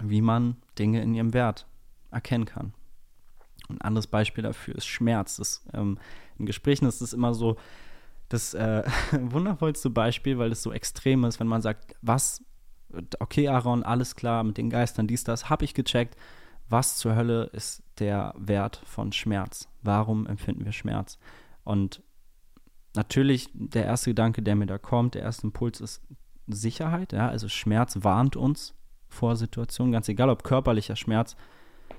wie 0.01 0.21
man 0.21 0.57
Dinge 0.79 1.03
in 1.03 1.15
ihrem 1.15 1.33
Wert 1.33 1.67
erkennen 2.11 2.45
kann. 2.45 2.73
Ein 3.69 3.81
anderes 3.81 4.07
Beispiel 4.07 4.43
dafür 4.43 4.77
ist 4.77 4.87
Schmerz. 4.87 5.37
Das, 5.37 5.65
ähm, 5.73 5.99
in 6.39 6.47
Gesprächen 6.47 6.87
ist 6.87 7.01
es 7.01 7.13
immer 7.13 7.35
so 7.35 7.57
das 8.29 8.55
äh, 8.55 8.85
wundervollste 9.13 9.91
Beispiel, 9.91 10.39
weil 10.39 10.53
es 10.53 10.63
so 10.63 10.73
extrem 10.73 11.25
ist, 11.25 11.41
wenn 11.41 11.47
man 11.47 11.63
sagt, 11.63 11.97
was 12.03 12.43
okay, 13.21 13.49
Aaron, 13.49 13.83
alles 13.83 14.17
klar 14.17 14.45
mit 14.45 14.57
den 14.57 14.71
Geistern, 14.71 15.07
dies, 15.07 15.25
das, 15.25 15.51
habe 15.51 15.65
ich 15.65 15.75
gecheckt. 15.75 16.17
Was 16.69 16.97
zur 16.97 17.15
Hölle 17.15 17.45
ist 17.53 17.83
der 17.99 18.35
Wert 18.37 18.83
von 18.85 19.13
Schmerz? 19.13 19.69
Warum 19.83 20.27
empfinden 20.27 20.65
wir 20.65 20.73
Schmerz? 20.73 21.19
Und 21.63 22.03
natürlich, 22.95 23.49
der 23.53 23.85
erste 23.85 24.11
Gedanke, 24.11 24.43
der 24.43 24.57
mir 24.57 24.67
da 24.67 24.79
kommt, 24.79 25.15
der 25.15 25.23
erste 25.23 25.47
Impuls 25.47 25.81
ist 25.81 26.03
Sicherheit. 26.49 27.13
Ja? 27.13 27.29
Also 27.29 27.49
Schmerz 27.49 27.99
warnt 28.01 28.37
uns 28.37 28.75
vor 29.09 29.37
Situationen, 29.37 29.93
ganz 29.93 30.09
egal, 30.09 30.29
ob 30.29 30.43
körperlicher 30.43 30.97
Schmerz 30.97 31.37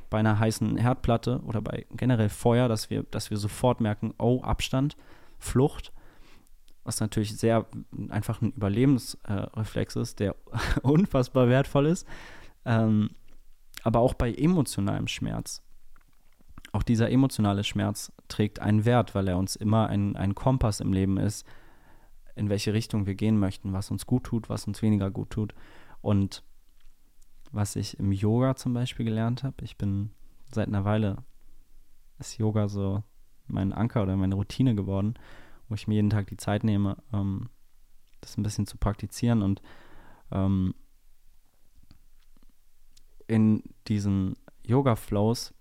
bei 0.10 0.20
einer 0.20 0.40
heißen 0.40 0.78
Herdplatte 0.78 1.42
oder 1.46 1.62
bei 1.62 1.86
generell 1.92 2.30
Feuer, 2.30 2.68
dass 2.68 2.90
wir, 2.90 3.04
dass 3.04 3.30
wir 3.30 3.38
sofort 3.38 3.82
merken, 3.82 4.14
oh, 4.18 4.42
Flucht 5.40 5.94
was 6.88 7.02
natürlich 7.02 7.38
sehr 7.38 7.66
einfach 8.10 8.42
ein 8.42 8.54
Überlebensreflex 8.54 9.98
ist, 9.98 10.20
der 10.20 10.36
unfassbar 10.82 11.50
wertvoll 11.50 11.88
ist. 11.88 12.08
Ähm, 12.66 13.12
aber 13.84 14.00
auch 14.00 14.14
bei 14.14 14.34
emotionalem 14.34 15.08
Schmerz. 15.08 15.62
Auch 16.72 16.84
dieser 16.84 17.12
emotionale 17.12 17.64
Schmerz 17.64 18.12
trägt 18.30 18.60
einen 18.60 18.86
Wert, 18.86 19.16
weil 19.16 19.28
er 19.28 19.38
uns 19.38 19.56
immer 19.56 19.88
ein, 19.88 20.16
ein 20.16 20.34
Kompass 20.34 20.80
im 20.80 20.94
Leben 20.94 21.18
ist, 21.18 21.46
in 22.36 22.50
welche 22.50 22.74
Richtung 22.74 23.06
wir 23.06 23.16
gehen 23.16 23.38
möchten, 23.38 23.74
was 23.74 23.92
uns 23.92 24.06
gut 24.06 24.24
tut, 24.24 24.50
was 24.50 24.66
uns 24.66 24.82
weniger 24.82 25.12
gut 25.12 25.30
tut. 25.30 25.54
Und 26.02 26.44
was 27.52 27.76
ich 27.76 28.00
im 28.00 28.12
Yoga 28.12 28.56
zum 28.56 28.74
Beispiel 28.74 29.06
gelernt 29.06 29.44
habe. 29.44 29.64
Ich 29.64 29.78
bin 29.78 30.12
seit 30.54 30.68
einer 30.68 30.86
Weile, 30.86 31.18
ist 32.20 32.38
Yoga 32.38 32.68
so 32.68 33.04
mein 33.48 33.74
Anker 33.74 34.04
oder 34.04 34.16
meine 34.16 34.36
Routine 34.36 34.76
geworden, 34.76 35.16
wo 35.70 35.76
ich 35.76 35.88
mir 35.88 35.96
jeden 35.96 36.10
Tag 36.10 36.28
die 36.28 36.38
Zeit 36.38 36.64
nehme, 36.64 36.98
ähm, 37.14 37.50
das 38.22 38.38
ein 38.38 38.44
bisschen 38.44 38.68
zu 38.68 38.78
praktizieren 38.78 39.42
und 39.42 39.62
ähm, 40.32 40.74
in 43.28 43.64
diesen 43.88 44.36
Yoga-Flows 44.64 45.54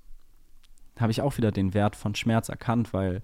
habe 0.98 1.12
ich 1.12 1.20
auch 1.20 1.36
wieder 1.36 1.52
den 1.52 1.74
Wert 1.74 1.96
von 1.96 2.14
Schmerz 2.14 2.48
erkannt, 2.48 2.92
weil 2.92 3.22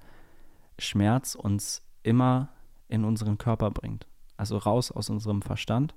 Schmerz 0.78 1.34
uns 1.34 1.82
immer 2.02 2.50
in 2.88 3.04
unseren 3.04 3.38
Körper 3.38 3.70
bringt. 3.70 4.06
Also 4.36 4.58
raus 4.58 4.90
aus 4.90 5.08
unserem 5.08 5.42
Verstand 5.42 5.94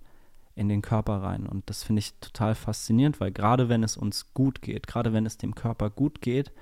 in 0.53 0.69
den 0.69 0.81
Körper 0.81 1.21
rein. 1.21 1.47
Und 1.47 1.69
das 1.69 1.83
finde 1.83 1.99
ich 1.99 2.13
total 2.19 2.55
faszinierend, 2.55 3.19
weil 3.19 3.31
gerade 3.31 3.67
wenn 3.67 3.83
es 3.83 3.97
uns 3.97 4.33
gut 4.33 4.61
geht, 4.61 4.87
gerade 4.87 5.11
wenn 5.11 5.25
es 5.25 5.37
dem 5.37 5.55
Körper 5.55 5.89
gut 5.89 6.21
geht, 6.21 6.53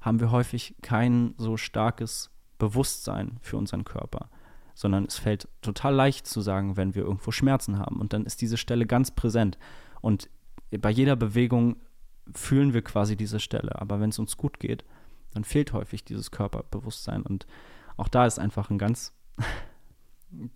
haben 0.00 0.20
wir 0.20 0.30
häufig 0.30 0.74
kein 0.82 1.34
so 1.38 1.56
starkes 1.56 2.30
Bewusstsein 2.62 3.38
für 3.40 3.56
unseren 3.56 3.82
Körper, 3.82 4.28
sondern 4.74 5.04
es 5.04 5.18
fällt 5.18 5.48
total 5.62 5.94
leicht 5.94 6.28
zu 6.28 6.40
sagen, 6.40 6.76
wenn 6.76 6.94
wir 6.94 7.02
irgendwo 7.02 7.32
Schmerzen 7.32 7.80
haben. 7.80 8.00
Und 8.00 8.12
dann 8.12 8.24
ist 8.24 8.40
diese 8.40 8.56
Stelle 8.56 8.86
ganz 8.86 9.10
präsent. 9.10 9.58
Und 10.00 10.30
bei 10.70 10.90
jeder 10.90 11.16
Bewegung 11.16 11.76
fühlen 12.32 12.72
wir 12.72 12.82
quasi 12.82 13.16
diese 13.16 13.40
Stelle. 13.40 13.80
Aber 13.80 13.98
wenn 13.98 14.10
es 14.10 14.20
uns 14.20 14.36
gut 14.36 14.60
geht, 14.60 14.84
dann 15.34 15.42
fehlt 15.42 15.72
häufig 15.72 16.04
dieses 16.04 16.30
Körperbewusstsein. 16.30 17.22
Und 17.22 17.48
auch 17.96 18.06
da 18.06 18.26
ist 18.26 18.38
einfach 18.38 18.70
ein 18.70 18.78
ganz 18.78 19.12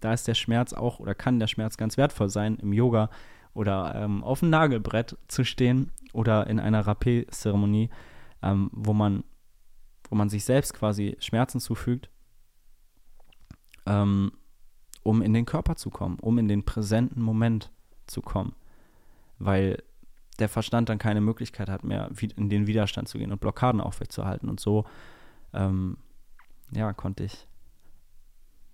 da 0.00 0.12
ist 0.12 0.28
der 0.28 0.34
Schmerz 0.34 0.74
auch 0.74 1.00
oder 1.00 1.16
kann 1.16 1.40
der 1.40 1.48
Schmerz 1.48 1.76
ganz 1.76 1.96
wertvoll 1.96 2.28
sein, 2.28 2.56
im 2.56 2.72
Yoga 2.72 3.10
oder 3.52 3.96
ähm, 3.96 4.22
auf 4.22 4.40
dem 4.40 4.50
Nagelbrett 4.50 5.16
zu 5.26 5.44
stehen 5.44 5.90
oder 6.12 6.46
in 6.46 6.60
einer 6.60 6.86
Rapé-Zeremonie, 6.86 7.90
ähm, 8.42 8.70
wo, 8.72 8.92
man, 8.92 9.24
wo 10.08 10.16
man 10.16 10.28
sich 10.28 10.44
selbst 10.44 10.74
quasi 10.74 11.16
Schmerzen 11.20 11.60
zufügt, 11.60 12.10
ähm, 13.86 14.32
um 15.02 15.22
in 15.22 15.32
den 15.32 15.46
Körper 15.46 15.76
zu 15.76 15.90
kommen, 15.90 16.18
um 16.20 16.38
in 16.38 16.48
den 16.48 16.64
präsenten 16.64 17.22
Moment 17.22 17.70
zu 18.06 18.22
kommen. 18.22 18.54
Weil 19.38 19.82
der 20.38 20.48
Verstand 20.48 20.88
dann 20.88 20.98
keine 20.98 21.20
Möglichkeit 21.20 21.68
hat 21.68 21.84
mehr, 21.84 22.10
in 22.36 22.48
den 22.48 22.66
Widerstand 22.66 23.08
zu 23.08 23.18
gehen 23.18 23.32
und 23.32 23.40
Blockaden 23.40 23.80
aufrechtzuerhalten. 23.80 24.48
Und 24.48 24.60
so, 24.60 24.84
ähm, 25.52 25.98
ja, 26.72 26.92
konnte 26.92 27.24
ich 27.24 27.46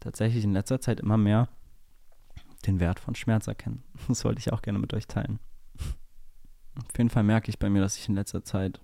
tatsächlich 0.01 0.45
in 0.45 0.53
letzter 0.53 0.81
Zeit 0.81 1.01
immer 1.01 1.17
mehr 1.17 1.49
den 2.67 2.81
Wert 2.81 3.01
von 3.01 3.15
Schmerz 3.15 3.47
erkennen. 3.47 3.83
Das 4.09 4.25
wollte 4.25 4.41
ich 4.41 4.53
auch 4.53 4.63
gerne 4.63 4.79
mit 4.79 4.95
euch 4.95 5.07
teilen. 5.07 5.39
Auf 6.77 6.97
jeden 6.97 7.11
Fall 7.11 7.23
merke 7.23 7.51
ich 7.51 7.59
bei 7.59 7.69
mir, 7.69 7.83
dass 7.83 7.99
ich 7.99 8.09
in 8.09 8.15
letzter 8.15 8.45
Zeit 8.45 8.81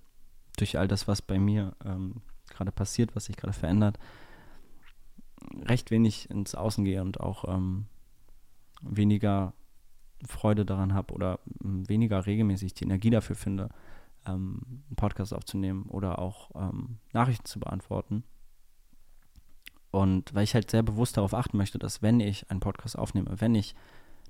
durch 0.58 0.78
all 0.78 0.88
das, 0.88 1.08
was 1.08 1.22
bei 1.22 1.38
mir 1.38 1.74
ähm, 1.84 2.20
gerade 2.58 2.72
passiert, 2.72 3.16
was 3.16 3.26
sich 3.26 3.36
gerade 3.36 3.52
verändert, 3.52 3.98
recht 5.62 5.90
wenig 5.90 6.30
ins 6.30 6.54
Außen 6.54 6.84
gehe 6.84 7.02
und 7.02 7.20
auch 7.20 7.44
ähm, 7.48 7.86
weniger 8.82 9.54
Freude 10.26 10.64
daran 10.64 10.94
habe 10.94 11.14
oder 11.14 11.38
ähm, 11.64 11.88
weniger 11.88 12.26
regelmäßig 12.26 12.74
die 12.74 12.84
Energie 12.84 13.10
dafür 13.10 13.36
finde, 13.36 13.68
ähm, 14.26 14.60
einen 14.88 14.96
Podcast 14.96 15.32
aufzunehmen 15.32 15.84
oder 15.84 16.18
auch 16.18 16.50
ähm, 16.54 16.98
Nachrichten 17.12 17.46
zu 17.46 17.60
beantworten. 17.60 18.24
Und 19.90 20.34
weil 20.34 20.44
ich 20.44 20.54
halt 20.54 20.70
sehr 20.70 20.82
bewusst 20.82 21.16
darauf 21.16 21.34
achten 21.34 21.56
möchte, 21.56 21.78
dass 21.78 22.02
wenn 22.02 22.20
ich 22.20 22.50
einen 22.50 22.60
Podcast 22.60 22.98
aufnehme, 22.98 23.40
wenn 23.40 23.54
ich 23.54 23.74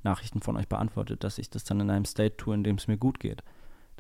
Nachrichten 0.05 0.41
von 0.41 0.57
euch 0.57 0.69
beantworte, 0.69 1.17
dass 1.17 1.39
ich 1.39 1.51
das 1.51 1.65
dann 1.65 1.81
in 1.81 1.91
einem 1.91 2.05
State 2.05 2.37
tue, 2.37 2.55
in 2.55 2.63
dem 2.63 2.77
es 2.77 2.87
mir 2.87 2.99
gut 2.99 3.19
geht. 3.19 3.43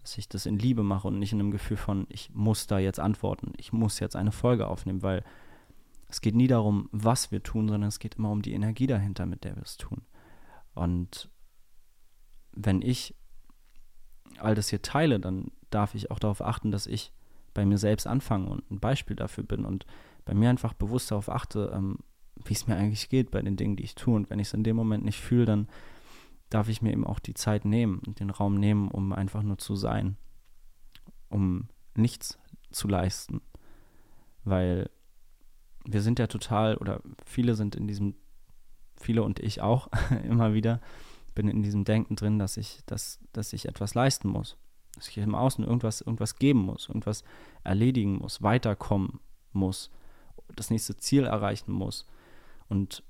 Dass 0.02 0.18
ich 0.18 0.28
das 0.28 0.46
in 0.46 0.58
Liebe 0.58 0.82
mache 0.82 1.08
und 1.08 1.18
nicht 1.18 1.32
in 1.32 1.40
einem 1.40 1.50
Gefühl 1.50 1.76
von, 1.76 2.06
ich 2.08 2.30
muss 2.32 2.66
da 2.66 2.78
jetzt 2.78 3.00
antworten, 3.00 3.52
ich 3.56 3.72
muss 3.72 4.00
jetzt 4.00 4.16
eine 4.16 4.32
Folge 4.32 4.66
aufnehmen, 4.66 5.02
weil 5.02 5.24
es 6.08 6.20
geht 6.20 6.34
nie 6.34 6.46
darum, 6.46 6.88
was 6.92 7.30
wir 7.30 7.42
tun, 7.42 7.68
sondern 7.68 7.88
es 7.88 7.98
geht 7.98 8.14
immer 8.14 8.30
um 8.30 8.42
die 8.42 8.54
Energie 8.54 8.86
dahinter, 8.86 9.26
mit 9.26 9.44
der 9.44 9.56
wir 9.56 9.62
es 9.62 9.76
tun. 9.76 10.02
Und 10.74 11.28
wenn 12.52 12.80
ich 12.80 13.14
all 14.38 14.54
das 14.54 14.68
hier 14.68 14.82
teile, 14.82 15.20
dann 15.20 15.50
darf 15.70 15.94
ich 15.94 16.10
auch 16.10 16.18
darauf 16.18 16.42
achten, 16.42 16.70
dass 16.70 16.86
ich 16.86 17.12
bei 17.54 17.66
mir 17.66 17.78
selbst 17.78 18.06
anfange 18.06 18.48
und 18.48 18.70
ein 18.70 18.80
Beispiel 18.80 19.16
dafür 19.16 19.44
bin 19.44 19.64
und 19.64 19.84
bei 20.24 20.34
mir 20.34 20.48
einfach 20.48 20.72
bewusst 20.72 21.10
darauf 21.10 21.28
achte, 21.28 21.72
ähm, 21.74 21.98
wie 22.44 22.52
es 22.52 22.66
mir 22.66 22.76
eigentlich 22.76 23.08
geht 23.08 23.30
bei 23.30 23.42
den 23.42 23.56
Dingen, 23.56 23.76
die 23.76 23.84
ich 23.84 23.94
tue. 23.94 24.14
Und 24.14 24.30
wenn 24.30 24.38
ich 24.38 24.48
es 24.48 24.54
in 24.54 24.62
dem 24.62 24.76
Moment 24.76 25.04
nicht 25.04 25.20
fühle, 25.20 25.44
dann 25.44 25.68
darf 26.50 26.68
ich 26.68 26.82
mir 26.82 26.92
eben 26.92 27.06
auch 27.06 27.18
die 27.18 27.34
Zeit 27.34 27.64
nehmen 27.64 28.00
und 28.06 28.20
den 28.20 28.30
Raum 28.30 28.54
nehmen, 28.54 28.88
um 28.88 29.12
einfach 29.12 29.42
nur 29.42 29.58
zu 29.58 29.76
sein, 29.76 30.16
um 31.28 31.68
nichts 31.94 32.38
zu 32.70 32.88
leisten. 32.88 33.40
Weil 34.44 34.90
wir 35.84 36.02
sind 36.02 36.18
ja 36.18 36.26
total, 36.26 36.76
oder 36.76 37.02
viele 37.24 37.54
sind 37.54 37.76
in 37.76 37.86
diesem, 37.86 38.14
viele 38.96 39.22
und 39.22 39.40
ich 39.40 39.60
auch 39.60 39.88
immer 40.24 40.54
wieder, 40.54 40.80
bin 41.34 41.48
in 41.48 41.62
diesem 41.62 41.84
Denken 41.84 42.16
drin, 42.16 42.38
dass 42.38 42.56
ich, 42.56 42.80
dass, 42.86 43.20
dass 43.32 43.52
ich 43.52 43.66
etwas 43.66 43.94
leisten 43.94 44.28
muss. 44.28 44.56
Dass 44.94 45.08
ich 45.08 45.18
im 45.18 45.34
Außen 45.34 45.64
irgendwas, 45.64 46.00
irgendwas 46.00 46.36
geben 46.36 46.60
muss, 46.60 46.88
irgendwas 46.88 47.22
erledigen 47.62 48.16
muss, 48.18 48.42
weiterkommen 48.42 49.20
muss 49.52 49.90
das 50.56 50.70
nächste 50.70 50.96
Ziel 50.96 51.24
erreichen 51.24 51.72
muss. 51.72 52.06
Und 52.68 53.02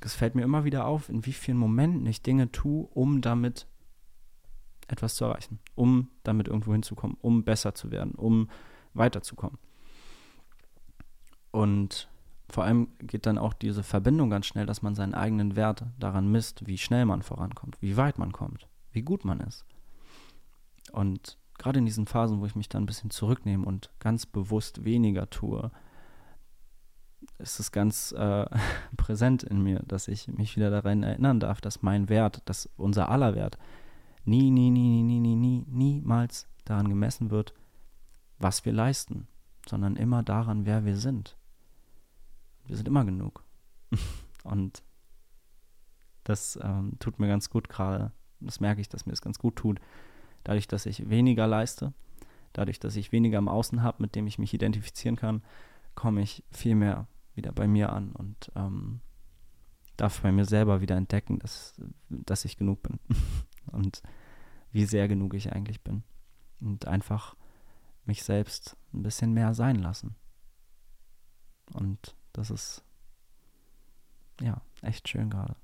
es 0.00 0.14
fällt 0.14 0.34
mir 0.34 0.42
immer 0.42 0.64
wieder 0.64 0.86
auf, 0.86 1.08
in 1.08 1.24
wie 1.26 1.32
vielen 1.32 1.58
Momenten 1.58 2.06
ich 2.06 2.22
Dinge 2.22 2.52
tue, 2.52 2.86
um 2.86 3.20
damit 3.20 3.66
etwas 4.88 5.14
zu 5.14 5.24
erreichen, 5.24 5.58
um 5.74 6.08
damit 6.22 6.48
irgendwo 6.48 6.72
hinzukommen, 6.72 7.16
um 7.20 7.44
besser 7.44 7.74
zu 7.74 7.90
werden, 7.90 8.12
um 8.12 8.48
weiterzukommen. 8.92 9.58
Und 11.50 12.08
vor 12.50 12.64
allem 12.64 12.88
geht 12.98 13.26
dann 13.26 13.38
auch 13.38 13.54
diese 13.54 13.82
Verbindung 13.82 14.30
ganz 14.30 14.46
schnell, 14.46 14.66
dass 14.66 14.82
man 14.82 14.94
seinen 14.94 15.14
eigenen 15.14 15.56
Wert 15.56 15.84
daran 15.98 16.30
misst, 16.30 16.66
wie 16.66 16.78
schnell 16.78 17.06
man 17.06 17.22
vorankommt, 17.22 17.80
wie 17.80 17.96
weit 17.96 18.18
man 18.18 18.32
kommt, 18.32 18.68
wie 18.92 19.02
gut 19.02 19.24
man 19.24 19.40
ist. 19.40 19.64
Und 20.92 21.38
gerade 21.58 21.78
in 21.78 21.86
diesen 21.86 22.06
Phasen, 22.06 22.40
wo 22.40 22.46
ich 22.46 22.54
mich 22.54 22.68
dann 22.68 22.82
ein 22.82 22.86
bisschen 22.86 23.10
zurücknehme 23.10 23.64
und 23.66 23.90
ganz 23.98 24.26
bewusst 24.26 24.84
weniger 24.84 25.30
tue, 25.30 25.70
ist 27.38 27.60
es 27.60 27.72
ganz 27.72 28.12
äh, 28.12 28.46
präsent 28.96 29.42
in 29.42 29.62
mir, 29.62 29.80
dass 29.86 30.08
ich 30.08 30.28
mich 30.28 30.56
wieder 30.56 30.70
daran 30.70 31.02
erinnern 31.02 31.40
darf, 31.40 31.60
dass 31.60 31.82
mein 31.82 32.08
Wert, 32.08 32.42
dass 32.46 32.68
unser 32.76 33.08
aller 33.08 33.34
Wert 33.34 33.58
nie, 34.24 34.50
nie, 34.50 34.70
nie, 34.70 35.02
nie, 35.02 35.20
nie, 35.20 35.36
nie, 35.36 35.64
niemals 35.68 36.46
daran 36.64 36.88
gemessen 36.88 37.30
wird, 37.30 37.54
was 38.38 38.64
wir 38.64 38.72
leisten, 38.72 39.28
sondern 39.68 39.96
immer 39.96 40.22
daran, 40.22 40.66
wer 40.66 40.84
wir 40.84 40.96
sind. 40.96 41.36
Wir 42.66 42.76
sind 42.76 42.88
immer 42.88 43.04
genug. 43.04 43.44
Und 44.44 44.82
das 46.24 46.58
ähm, 46.62 46.94
tut 46.98 47.18
mir 47.18 47.28
ganz 47.28 47.50
gut 47.50 47.68
gerade. 47.68 48.12
Das 48.40 48.60
merke 48.60 48.80
ich, 48.80 48.88
dass 48.88 49.06
mir 49.06 49.12
das 49.12 49.20
ganz 49.20 49.38
gut 49.38 49.56
tut. 49.56 49.78
Dadurch, 50.42 50.68
dass 50.68 50.86
ich 50.86 51.08
weniger 51.08 51.46
leiste, 51.46 51.92
dadurch, 52.52 52.80
dass 52.80 52.96
ich 52.96 53.12
weniger 53.12 53.38
im 53.38 53.48
Außen 53.48 53.82
habe, 53.82 54.02
mit 54.02 54.14
dem 54.14 54.26
ich 54.26 54.38
mich 54.38 54.54
identifizieren 54.54 55.16
kann, 55.16 55.42
komme 55.94 56.22
ich 56.22 56.42
viel 56.50 56.74
mehr 56.74 57.06
wieder 57.34 57.52
bei 57.52 57.66
mir 57.66 57.92
an 57.92 58.12
und 58.12 58.52
ähm, 58.54 59.00
darf 59.96 60.22
bei 60.22 60.32
mir 60.32 60.44
selber 60.44 60.80
wieder 60.80 60.96
entdecken, 60.96 61.38
dass, 61.38 61.74
dass 62.08 62.44
ich 62.44 62.56
genug 62.56 62.82
bin 62.82 62.98
und 63.72 64.02
wie 64.72 64.84
sehr 64.84 65.08
genug 65.08 65.34
ich 65.34 65.52
eigentlich 65.52 65.82
bin. 65.82 66.02
Und 66.60 66.86
einfach 66.86 67.36
mich 68.04 68.22
selbst 68.22 68.76
ein 68.92 69.02
bisschen 69.02 69.32
mehr 69.32 69.54
sein 69.54 69.76
lassen. 69.76 70.16
Und 71.72 72.16
das 72.32 72.50
ist 72.50 72.84
ja 74.40 74.60
echt 74.82 75.08
schön 75.08 75.30
gerade. 75.30 75.56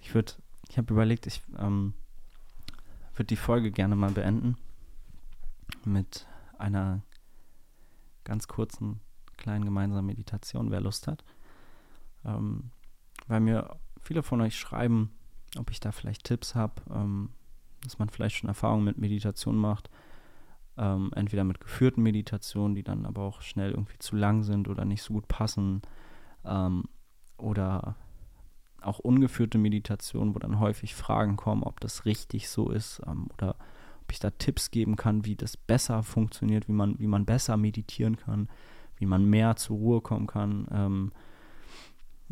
Ich 0.00 0.14
würde, 0.14 0.32
ich 0.68 0.78
habe 0.78 0.92
überlegt, 0.92 1.26
ich 1.26 1.42
ähm, 1.58 1.94
würde 3.14 3.26
die 3.26 3.36
Folge 3.36 3.70
gerne 3.70 3.96
mal 3.96 4.12
beenden 4.12 4.56
mit 5.84 6.26
einer 6.58 7.02
ganz 8.22 8.48
kurzen 8.48 9.00
kleinen 9.44 9.66
gemeinsamen 9.66 10.06
Meditation, 10.06 10.70
wer 10.70 10.80
Lust 10.80 11.06
hat. 11.06 11.22
Ähm, 12.24 12.70
weil 13.26 13.40
mir 13.40 13.76
viele 14.00 14.22
von 14.22 14.40
euch 14.40 14.56
schreiben, 14.58 15.10
ob 15.58 15.70
ich 15.70 15.80
da 15.80 15.92
vielleicht 15.92 16.24
Tipps 16.24 16.54
habe, 16.54 16.80
ähm, 16.90 17.28
dass 17.82 17.98
man 17.98 18.08
vielleicht 18.08 18.36
schon 18.36 18.48
Erfahrungen 18.48 18.84
mit 18.84 18.96
Meditation 18.96 19.56
macht. 19.56 19.90
Ähm, 20.78 21.12
entweder 21.14 21.44
mit 21.44 21.60
geführten 21.60 22.02
Meditationen, 22.02 22.74
die 22.74 22.82
dann 22.82 23.04
aber 23.04 23.22
auch 23.22 23.42
schnell 23.42 23.70
irgendwie 23.72 23.98
zu 23.98 24.16
lang 24.16 24.42
sind 24.44 24.66
oder 24.66 24.86
nicht 24.86 25.02
so 25.02 25.12
gut 25.12 25.28
passen. 25.28 25.82
Ähm, 26.44 26.84
oder 27.36 27.96
auch 28.80 28.98
ungeführte 28.98 29.58
Meditationen, 29.58 30.34
wo 30.34 30.38
dann 30.38 30.58
häufig 30.58 30.94
Fragen 30.94 31.36
kommen, 31.36 31.64
ob 31.64 31.80
das 31.80 32.06
richtig 32.06 32.48
so 32.48 32.70
ist 32.70 33.02
ähm, 33.06 33.28
oder 33.34 33.56
ob 34.02 34.10
ich 34.10 34.20
da 34.20 34.30
Tipps 34.30 34.70
geben 34.70 34.96
kann, 34.96 35.26
wie 35.26 35.36
das 35.36 35.58
besser 35.58 36.02
funktioniert, 36.02 36.66
wie 36.66 36.72
man, 36.72 36.98
wie 36.98 37.06
man 37.06 37.26
besser 37.26 37.58
meditieren 37.58 38.16
kann 38.16 38.48
wie 39.04 39.08
man 39.10 39.28
mehr 39.28 39.56
zur 39.56 39.76
Ruhe 39.76 40.00
kommen 40.00 40.26
kann. 40.26 40.66
Ähm, 40.72 41.12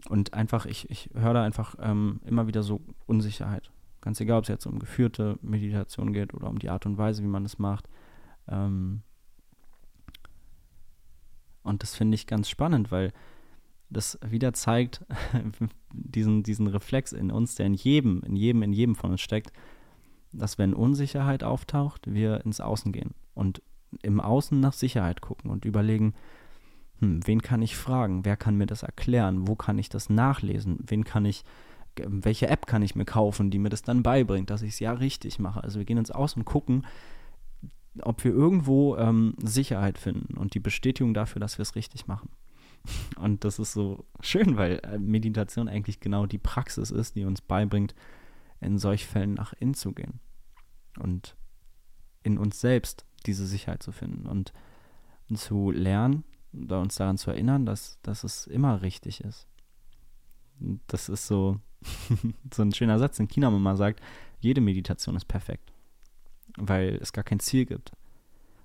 und 0.08 0.34
einfach, 0.34 0.66
ich, 0.66 0.90
ich 0.90 1.10
höre 1.14 1.34
da 1.34 1.44
einfach 1.44 1.76
ähm, 1.80 2.20
immer 2.24 2.46
wieder 2.46 2.62
so 2.62 2.80
Unsicherheit 3.06 3.70
Ganz 4.02 4.20
egal, 4.20 4.38
ob 4.38 4.44
es 4.44 4.48
jetzt 4.48 4.66
um 4.66 4.80
geführte 4.80 5.38
Meditation 5.42 6.12
geht 6.12 6.34
oder 6.34 6.48
um 6.48 6.58
die 6.58 6.68
Art 6.68 6.86
und 6.86 6.98
Weise, 6.98 7.22
wie 7.22 7.28
man 7.28 7.44
es 7.44 7.60
macht. 7.60 7.88
Ähm 8.48 9.02
und 11.62 11.84
das 11.84 11.94
finde 11.94 12.16
ich 12.16 12.26
ganz 12.26 12.50
spannend, 12.50 12.90
weil 12.90 13.12
das 13.90 14.18
wieder 14.28 14.54
zeigt 14.54 15.06
diesen, 15.92 16.42
diesen 16.42 16.66
Reflex 16.66 17.12
in 17.12 17.30
uns, 17.30 17.54
der 17.54 17.66
in 17.66 17.74
jedem, 17.74 18.22
in 18.24 18.34
jedem, 18.34 18.64
in 18.64 18.72
jedem 18.72 18.96
von 18.96 19.12
uns 19.12 19.20
steckt, 19.20 19.52
dass 20.32 20.58
wenn 20.58 20.74
Unsicherheit 20.74 21.44
auftaucht, 21.44 22.12
wir 22.12 22.44
ins 22.44 22.60
Außen 22.60 22.90
gehen 22.90 23.14
und 23.34 23.62
im 24.02 24.20
Außen 24.20 24.58
nach 24.58 24.72
Sicherheit 24.72 25.20
gucken 25.20 25.48
und 25.48 25.64
überlegen, 25.64 26.14
hm, 27.02 27.26
wen 27.26 27.42
kann 27.42 27.62
ich 27.62 27.76
fragen, 27.76 28.24
wer 28.24 28.36
kann 28.36 28.56
mir 28.56 28.66
das 28.66 28.84
erklären, 28.84 29.48
wo 29.48 29.56
kann 29.56 29.76
ich 29.76 29.88
das 29.88 30.08
nachlesen, 30.08 30.78
wen 30.86 31.02
kann 31.02 31.24
ich, 31.24 31.44
welche 31.96 32.46
App 32.46 32.66
kann 32.66 32.80
ich 32.80 32.94
mir 32.94 33.04
kaufen, 33.04 33.50
die 33.50 33.58
mir 33.58 33.70
das 33.70 33.82
dann 33.82 34.04
beibringt, 34.04 34.50
dass 34.50 34.62
ich 34.62 34.74
es 34.74 34.78
ja 34.78 34.92
richtig 34.92 35.40
mache. 35.40 35.64
Also 35.64 35.80
wir 35.80 35.84
gehen 35.84 35.98
ins 35.98 36.12
Außen 36.12 36.40
und 36.40 36.44
gucken, 36.44 36.86
ob 38.02 38.22
wir 38.22 38.30
irgendwo 38.30 38.96
ähm, 38.96 39.34
Sicherheit 39.42 39.98
finden 39.98 40.36
und 40.38 40.54
die 40.54 40.60
Bestätigung 40.60 41.12
dafür, 41.12 41.40
dass 41.40 41.58
wir 41.58 41.64
es 41.64 41.74
richtig 41.74 42.06
machen. 42.06 42.30
Und 43.16 43.44
das 43.44 43.60
ist 43.60 43.74
so 43.74 44.06
schön, 44.20 44.56
weil 44.56 44.80
äh, 44.82 44.98
Meditation 44.98 45.68
eigentlich 45.68 46.00
genau 46.00 46.26
die 46.26 46.38
Praxis 46.38 46.90
ist, 46.90 47.14
die 47.14 47.24
uns 47.24 47.40
beibringt, 47.40 47.94
in 48.60 48.78
solch 48.78 49.06
Fällen 49.06 49.34
nach 49.34 49.52
innen 49.52 49.74
zu 49.74 49.92
gehen 49.92 50.18
und 50.98 51.36
in 52.24 52.38
uns 52.38 52.60
selbst 52.60 53.04
diese 53.26 53.46
Sicherheit 53.46 53.84
zu 53.84 53.92
finden 53.92 54.26
und 54.26 54.52
zu 55.32 55.70
lernen 55.70 56.24
oder 56.52 56.80
uns 56.80 56.96
daran 56.96 57.18
zu 57.18 57.30
erinnern, 57.30 57.66
dass, 57.66 57.98
dass 58.02 58.24
es 58.24 58.46
immer 58.46 58.82
richtig 58.82 59.22
ist. 59.22 59.46
Das 60.86 61.08
ist 61.08 61.26
so, 61.26 61.58
so 62.54 62.62
ein 62.62 62.72
schöner 62.72 62.98
Satz, 62.98 63.16
den 63.16 63.28
China 63.28 63.50
mal 63.50 63.76
sagt, 63.76 64.00
jede 64.40 64.60
Meditation 64.60 65.16
ist 65.16 65.26
perfekt, 65.26 65.72
weil 66.56 66.98
es 67.00 67.12
gar 67.12 67.24
kein 67.24 67.40
Ziel 67.40 67.66
gibt, 67.66 67.92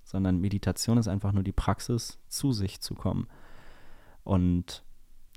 sondern 0.03 0.39
Meditation 0.39 0.97
ist 0.97 1.07
einfach 1.07 1.31
nur 1.31 1.43
die 1.43 1.51
Praxis, 1.51 2.19
zu 2.27 2.51
sich 2.51 2.81
zu 2.81 2.95
kommen 2.95 3.27
und 4.23 4.83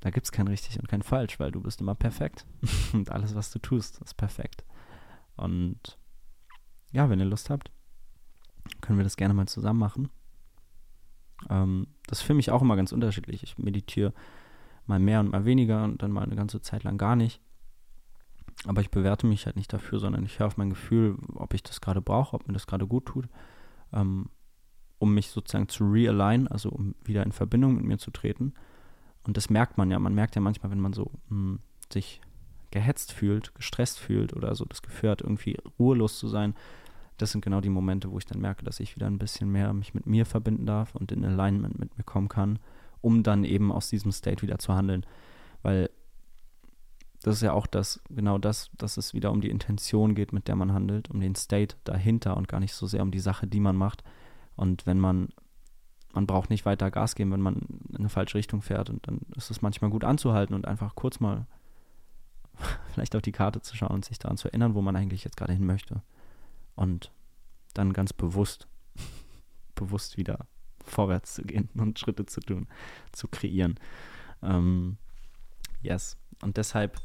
da 0.01 0.09
gibt 0.09 0.25
es 0.25 0.31
kein 0.31 0.47
richtig 0.47 0.79
und 0.79 0.89
kein 0.89 1.03
falsch, 1.03 1.39
weil 1.39 1.51
du 1.51 1.61
bist 1.61 1.79
immer 1.79 1.95
perfekt. 1.95 2.45
und 2.93 3.11
alles, 3.11 3.35
was 3.35 3.51
du 3.51 3.59
tust, 3.59 4.01
ist 4.01 4.17
perfekt. 4.17 4.65
Und 5.37 5.97
ja, 6.91 7.09
wenn 7.09 7.19
ihr 7.19 7.25
Lust 7.25 7.49
habt, 7.49 7.71
können 8.81 8.99
wir 8.99 9.03
das 9.03 9.15
gerne 9.15 9.33
mal 9.33 9.47
zusammen 9.47 9.79
machen. 9.79 10.09
Ähm, 11.49 11.87
das 12.07 12.19
ist 12.19 12.25
für 12.25 12.33
mich 12.33 12.51
auch 12.51 12.61
immer 12.61 12.75
ganz 12.75 12.91
unterschiedlich. 12.91 13.43
Ich 13.43 13.57
meditiere 13.57 14.13
mal 14.85 14.99
mehr 14.99 15.19
und 15.19 15.31
mal 15.31 15.45
weniger 15.45 15.83
und 15.83 16.01
dann 16.01 16.11
mal 16.11 16.23
eine 16.23 16.35
ganze 16.35 16.61
Zeit 16.61 16.83
lang 16.83 16.97
gar 16.97 17.15
nicht. 17.15 17.41
Aber 18.65 18.81
ich 18.81 18.91
bewerte 18.91 19.27
mich 19.27 19.45
halt 19.45 19.55
nicht 19.55 19.71
dafür, 19.73 19.99
sondern 19.99 20.23
ich 20.25 20.39
höre 20.39 20.47
auf 20.47 20.57
mein 20.57 20.69
Gefühl, 20.69 21.17
ob 21.33 21.53
ich 21.53 21.63
das 21.63 21.81
gerade 21.81 22.01
brauche, 22.01 22.35
ob 22.35 22.47
mir 22.47 22.53
das 22.53 22.67
gerade 22.67 22.85
gut 22.85 23.05
tut, 23.07 23.27
ähm, 23.93 24.29
um 24.99 25.13
mich 25.13 25.29
sozusagen 25.29 25.67
zu 25.67 25.89
realign, 25.89 26.47
also 26.47 26.69
um 26.69 26.93
wieder 27.03 27.23
in 27.23 27.31
Verbindung 27.31 27.75
mit 27.75 27.85
mir 27.85 27.97
zu 27.97 28.11
treten 28.11 28.53
und 29.23 29.37
das 29.37 29.49
merkt 29.49 29.77
man 29.77 29.91
ja. 29.91 29.99
Man 29.99 30.15
merkt 30.15 30.35
ja 30.35 30.41
manchmal, 30.41 30.71
wenn 30.71 30.79
man 30.79 30.93
so 30.93 31.11
mh, 31.29 31.35
hm, 31.35 31.59
sich 31.91 32.21
gehetzt 32.71 33.11
fühlt, 33.11 33.53
gestresst 33.55 33.99
fühlt 33.99 34.33
oder 34.33 34.55
so 34.55 34.65
das 34.65 34.81
Gefühl 34.81 35.11
hat, 35.11 35.21
irgendwie 35.21 35.57
ruhelos 35.77 36.17
zu 36.17 36.27
sein. 36.27 36.55
Das 37.17 37.31
sind 37.31 37.43
genau 37.43 37.61
die 37.61 37.69
Momente, 37.69 38.11
wo 38.11 38.17
ich 38.17 38.25
dann 38.25 38.41
merke, 38.41 38.63
dass 38.63 38.79
ich 38.79 38.95
wieder 38.95 39.07
ein 39.07 39.19
bisschen 39.19 39.51
mehr 39.51 39.73
mich 39.73 39.93
mit 39.93 40.07
mir 40.07 40.25
verbinden 40.25 40.65
darf 40.65 40.95
und 40.95 41.11
in 41.11 41.23
Alignment 41.23 41.79
mit 41.79 41.97
mir 41.97 42.03
kommen 42.03 42.29
kann, 42.29 42.59
um 43.01 43.23
dann 43.23 43.43
eben 43.43 43.71
aus 43.71 43.89
diesem 43.89 44.11
State 44.11 44.41
wieder 44.41 44.57
zu 44.57 44.73
handeln. 44.73 45.05
Weil 45.61 45.89
das 47.21 47.35
ist 47.35 47.41
ja 47.41 47.53
auch 47.53 47.67
das, 47.67 48.01
genau 48.09 48.39
das, 48.39 48.71
dass 48.77 48.97
es 48.97 49.13
wieder 49.13 49.31
um 49.31 49.41
die 49.41 49.51
Intention 49.51 50.15
geht, 50.15 50.33
mit 50.33 50.47
der 50.47 50.55
man 50.55 50.73
handelt, 50.73 51.11
um 51.11 51.19
den 51.19 51.35
State 51.35 51.75
dahinter 51.83 52.35
und 52.35 52.47
gar 52.47 52.59
nicht 52.59 52.73
so 52.73 52.87
sehr 52.87 53.03
um 53.03 53.11
die 53.11 53.19
Sache, 53.19 53.45
die 53.45 53.59
man 53.59 53.75
macht. 53.75 54.03
Und 54.55 54.87
wenn 54.87 54.99
man 54.99 55.29
man 56.13 56.27
braucht 56.27 56.49
nicht 56.49 56.65
weiter 56.65 56.91
Gas 56.91 57.15
geben, 57.15 57.31
wenn 57.31 57.41
man 57.41 57.55
in 57.89 57.97
eine 57.97 58.09
falsche 58.09 58.37
Richtung 58.37 58.61
fährt. 58.61 58.89
Und 58.89 59.07
dann 59.07 59.21
ist 59.35 59.51
es 59.51 59.61
manchmal 59.61 59.89
gut 59.89 60.03
anzuhalten 60.03 60.53
und 60.53 60.67
einfach 60.67 60.95
kurz 60.95 61.19
mal 61.19 61.45
vielleicht 62.93 63.15
auf 63.15 63.21
die 63.21 63.31
Karte 63.31 63.61
zu 63.61 63.75
schauen 63.75 63.91
und 63.91 64.05
sich 64.05 64.19
daran 64.19 64.37
zu 64.37 64.47
erinnern, 64.47 64.75
wo 64.75 64.81
man 64.81 64.95
eigentlich 64.95 65.23
jetzt 65.23 65.37
gerade 65.37 65.53
hin 65.53 65.65
möchte. 65.65 66.01
Und 66.75 67.11
dann 67.73 67.93
ganz 67.93 68.13
bewusst, 68.13 68.67
bewusst 69.75 70.17
wieder 70.17 70.47
vorwärts 70.83 71.35
zu 71.35 71.43
gehen 71.43 71.69
und 71.75 71.99
Schritte 71.99 72.25
zu 72.25 72.41
tun, 72.41 72.67
zu 73.11 73.27
kreieren. 73.27 73.79
Ähm, 74.41 74.97
yes. 75.81 76.17
Und 76.41 76.57
deshalb, 76.57 76.99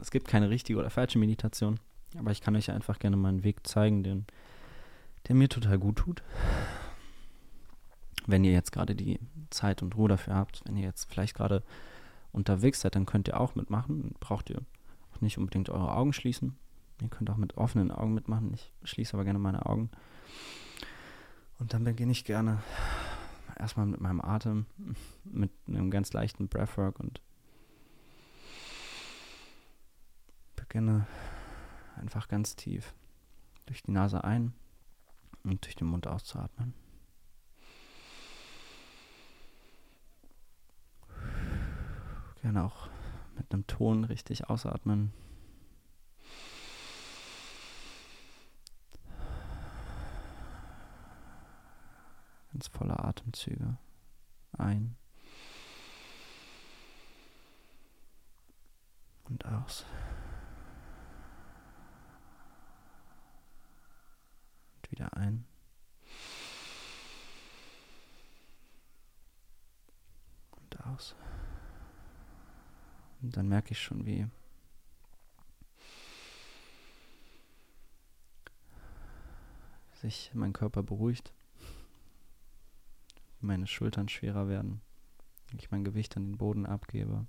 es 0.00 0.10
gibt 0.10 0.28
keine 0.28 0.50
richtige 0.50 0.78
oder 0.78 0.90
falsche 0.90 1.18
Meditation, 1.18 1.80
aber 2.16 2.30
ich 2.30 2.40
kann 2.40 2.56
euch 2.56 2.70
einfach 2.70 2.98
gerne 2.98 3.16
meinen 3.16 3.42
Weg 3.42 3.66
zeigen, 3.66 4.02
den, 4.02 4.26
der 5.26 5.34
mir 5.34 5.48
total 5.48 5.78
gut 5.78 5.96
tut 5.96 6.22
wenn 8.26 8.44
ihr 8.44 8.52
jetzt 8.52 8.72
gerade 8.72 8.94
die 8.94 9.18
Zeit 9.50 9.82
und 9.82 9.96
Ruhe 9.96 10.08
dafür 10.08 10.34
habt, 10.34 10.62
wenn 10.66 10.76
ihr 10.76 10.84
jetzt 10.84 11.10
vielleicht 11.10 11.34
gerade 11.34 11.62
unterwegs 12.32 12.80
seid, 12.80 12.94
dann 12.96 13.06
könnt 13.06 13.28
ihr 13.28 13.40
auch 13.40 13.54
mitmachen. 13.54 14.14
Braucht 14.20 14.50
ihr 14.50 14.60
auch 15.12 15.20
nicht 15.20 15.38
unbedingt 15.38 15.70
eure 15.70 15.94
Augen 15.94 16.12
schließen. 16.12 16.56
Ihr 17.00 17.08
könnt 17.08 17.30
auch 17.30 17.36
mit 17.36 17.56
offenen 17.56 17.90
Augen 17.90 18.14
mitmachen. 18.14 18.54
Ich 18.54 18.72
schließe 18.84 19.14
aber 19.14 19.24
gerne 19.24 19.38
meine 19.38 19.66
Augen. 19.66 19.90
Und 21.58 21.72
dann 21.72 21.84
beginne 21.84 22.12
ich 22.12 22.24
gerne 22.24 22.62
erstmal 23.58 23.86
mit 23.86 24.00
meinem 24.00 24.20
Atem, 24.20 24.66
mit 25.24 25.50
einem 25.66 25.90
ganz 25.90 26.12
leichten 26.12 26.48
Breathwork 26.48 27.00
und 27.00 27.20
beginne 30.54 31.06
einfach 31.96 32.28
ganz 32.28 32.56
tief 32.56 32.94
durch 33.66 33.82
die 33.82 33.92
Nase 33.92 34.24
ein 34.24 34.52
und 35.44 35.64
durch 35.64 35.76
den 35.76 35.88
Mund 35.88 36.06
auszuatmen. 36.06 36.74
Gerne 42.42 42.64
auch 42.64 42.88
mit 43.36 43.52
einem 43.52 43.66
Ton 43.66 44.04
richtig 44.04 44.48
ausatmen. 44.48 45.12
Ganz 52.56 52.68
voller 52.68 53.04
Atemzüge. 53.04 53.76
Ein. 54.52 54.96
Und 59.24 59.44
aus. 59.44 59.84
Und 64.74 64.90
wieder 64.90 65.14
ein. 65.18 65.44
Und 70.52 70.86
aus. 70.86 71.14
Und 73.20 73.36
dann 73.36 73.48
merke 73.48 73.72
ich 73.72 73.82
schon, 73.82 74.06
wie 74.06 74.26
sich 80.00 80.30
mein 80.32 80.54
Körper 80.54 80.82
beruhigt, 80.82 81.34
meine 83.40 83.66
Schultern 83.66 84.08
schwerer 84.08 84.48
werden, 84.48 84.80
ich 85.58 85.70
mein 85.70 85.84
Gewicht 85.84 86.16
an 86.16 86.24
den 86.24 86.38
Boden 86.38 86.66
abgebe. 86.66 87.26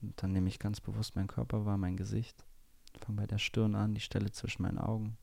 Und 0.00 0.20
dann 0.22 0.32
nehme 0.32 0.48
ich 0.48 0.58
ganz 0.58 0.80
bewusst 0.80 1.14
meinen 1.14 1.28
Körper 1.28 1.64
wahr, 1.64 1.76
mein 1.76 1.96
Gesicht. 1.96 2.44
Fange 2.98 3.20
bei 3.20 3.26
der 3.26 3.38
Stirn 3.38 3.74
an, 3.74 3.94
die 3.94 4.00
Stelle 4.00 4.32
zwischen 4.32 4.62
meinen 4.62 4.78
Augen, 4.78 5.16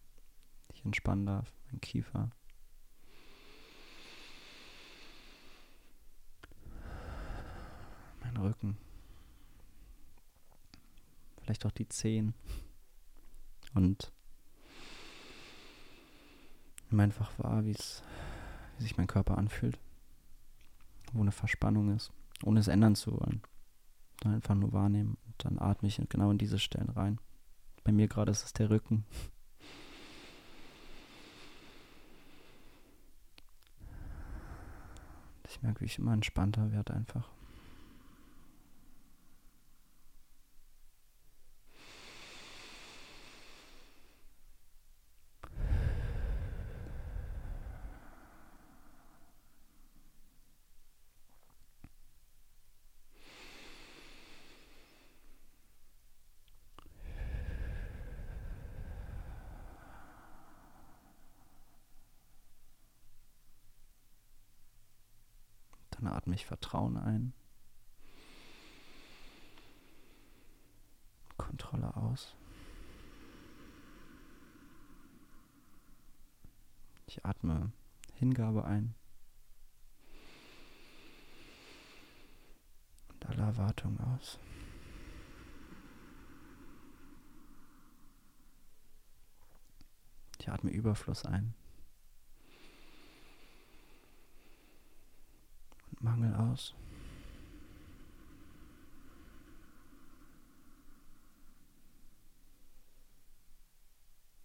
die 0.70 0.76
ich 0.76 0.86
entspannen 0.86 1.26
darf, 1.26 1.54
mein 1.70 1.82
Kiefer. 1.82 2.30
Rücken. 8.42 8.78
Vielleicht 11.42 11.66
auch 11.66 11.72
die 11.72 11.88
Zehen. 11.90 12.34
Und 13.74 14.12
nimm 16.90 17.00
einfach 17.00 17.32
wahr, 17.38 17.66
wie 17.66 17.76
sich 18.78 18.98
mein 18.98 19.08
Körper 19.08 19.38
anfühlt. 19.38 19.80
Wo 21.14 21.22
eine 21.22 21.32
Verspannung 21.32 21.96
ist, 21.96 22.12
ohne 22.44 22.60
es 22.60 22.68
ändern 22.68 22.96
zu 22.96 23.12
wollen. 23.12 23.42
Dann 24.22 24.36
einfach 24.36 24.56
nur 24.56 24.74
wahrnehmen 24.74 25.18
und 25.26 25.36
dann 25.38 25.60
atme 25.60 25.88
ich 25.88 26.02
genau 26.10 26.32
in 26.32 26.38
diese 26.38 26.60
Stellen 26.60 26.90
rein. 26.90 27.20
Bei 27.84 27.92
mir 27.92 28.08
gerade 28.08 28.32
ist 28.32 28.44
es 28.44 28.54
der 28.54 28.70
Rücken. 28.70 29.06
Ich 35.48 35.62
merke, 35.64 35.82
wie 35.82 35.86
ich 35.86 35.98
immer 35.98 36.14
entspannter 36.14 36.72
werde 36.72 36.94
einfach. 36.94 37.30
Atme 66.10 66.36
ich 66.36 66.46
Vertrauen 66.46 66.98
ein. 66.98 67.34
Kontrolle 71.38 71.96
aus. 71.96 72.36
Ich 77.08 77.26
atme 77.26 77.72
Hingabe 78.14 78.66
ein. 78.66 78.94
Und 83.10 83.26
alle 83.26 83.42
Erwartungen 83.42 84.00
aus. 84.00 84.38
Ich 90.40 90.50
atme 90.50 90.72
Überfluss 90.72 91.26
ein. 91.26 91.54
Mangel 96.00 96.34
aus. 96.36 96.74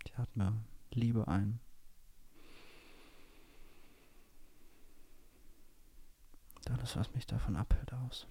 Ich 0.04 0.18
atme 0.18 0.64
Liebe 0.90 1.26
ein. 1.28 1.60
Und 6.56 6.70
alles, 6.70 6.96
was 6.96 7.12
mich 7.14 7.26
davon 7.26 7.56
abhält, 7.56 7.92
aus. 7.92 8.26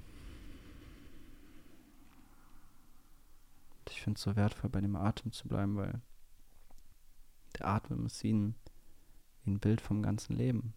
ich 3.93 4.01
finde 4.01 4.17
es 4.17 4.23
so 4.23 4.35
wertvoll, 4.35 4.69
bei 4.69 4.81
dem 4.81 4.95
Atem 4.95 5.31
zu 5.31 5.47
bleiben, 5.47 5.77
weil 5.77 6.01
der 7.57 7.67
Atem 7.67 8.05
ist 8.05 8.23
wie 8.23 8.33
ein, 8.33 8.55
wie 9.43 9.51
ein 9.51 9.59
Bild 9.59 9.81
vom 9.81 10.01
ganzen 10.01 10.35
Leben. 10.35 10.73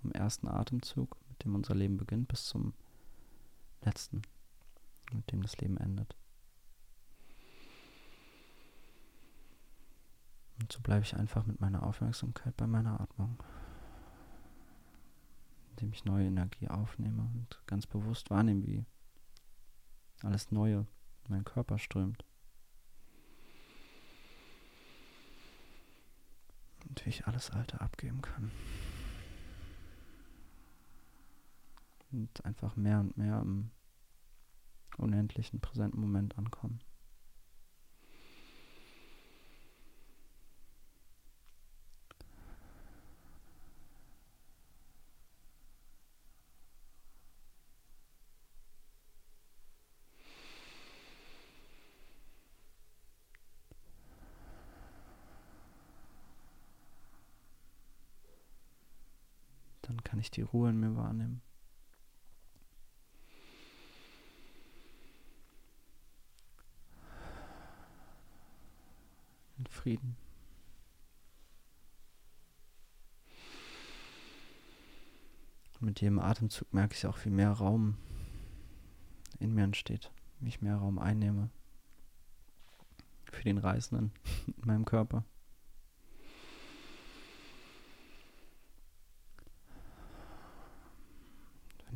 Vom 0.00 0.12
ersten 0.12 0.46
Atemzug, 0.46 1.16
mit 1.38 1.44
dem 1.44 1.54
unser 1.54 1.76
Leben 1.76 1.96
beginnt, 1.96 2.26
bis 2.26 2.46
zum 2.46 2.74
letzten, 3.82 4.22
mit 5.12 5.30
dem 5.30 5.40
das 5.40 5.56
Leben 5.58 5.76
endet. 5.76 6.16
Und 10.60 10.72
so 10.72 10.80
bleibe 10.80 11.04
ich 11.04 11.14
einfach 11.14 11.46
mit 11.46 11.60
meiner 11.60 11.84
Aufmerksamkeit 11.84 12.56
bei 12.56 12.66
meiner 12.66 13.00
Atmung, 13.00 13.40
indem 15.70 15.92
ich 15.92 16.04
neue 16.04 16.26
Energie 16.26 16.66
aufnehme 16.66 17.22
und 17.22 17.62
ganz 17.66 17.86
bewusst 17.86 18.30
wahrnehme, 18.30 18.66
wie 18.66 18.84
alles 20.24 20.50
Neue 20.50 20.88
in 21.24 21.30
meinen 21.30 21.44
Körper 21.44 21.78
strömt. 21.78 22.24
Und 26.88 27.04
wie 27.06 27.10
ich 27.10 27.28
alles 27.28 27.50
Alte 27.50 27.80
abgeben 27.80 28.22
kann. 28.22 28.50
Und 32.10 32.44
einfach 32.44 32.76
mehr 32.76 33.00
und 33.00 33.16
mehr 33.16 33.40
im 33.40 33.70
unendlichen 34.96 35.60
präsenten 35.60 36.00
Moment 36.00 36.36
ankommen. 36.38 36.80
dann 59.88 60.04
kann 60.04 60.18
ich 60.18 60.30
die 60.30 60.42
Ruhe 60.42 60.70
in 60.70 60.78
mir 60.78 60.96
wahrnehmen. 60.96 61.40
Frieden. 69.78 70.16
Mit 75.80 76.00
jedem 76.00 76.18
Atemzug 76.18 76.72
merke 76.74 76.94
ich 76.94 77.06
auch, 77.06 77.24
wie 77.24 77.30
mehr 77.30 77.52
Raum 77.52 77.96
in 79.38 79.54
mir 79.54 79.62
entsteht, 79.62 80.10
wie 80.40 80.48
ich 80.48 80.60
mehr 80.60 80.76
Raum 80.76 80.98
einnehme 80.98 81.50
für 83.30 83.44
den 83.44 83.58
Reisenden 83.58 84.10
in 84.46 84.66
meinem 84.66 84.84
Körper. 84.84 85.24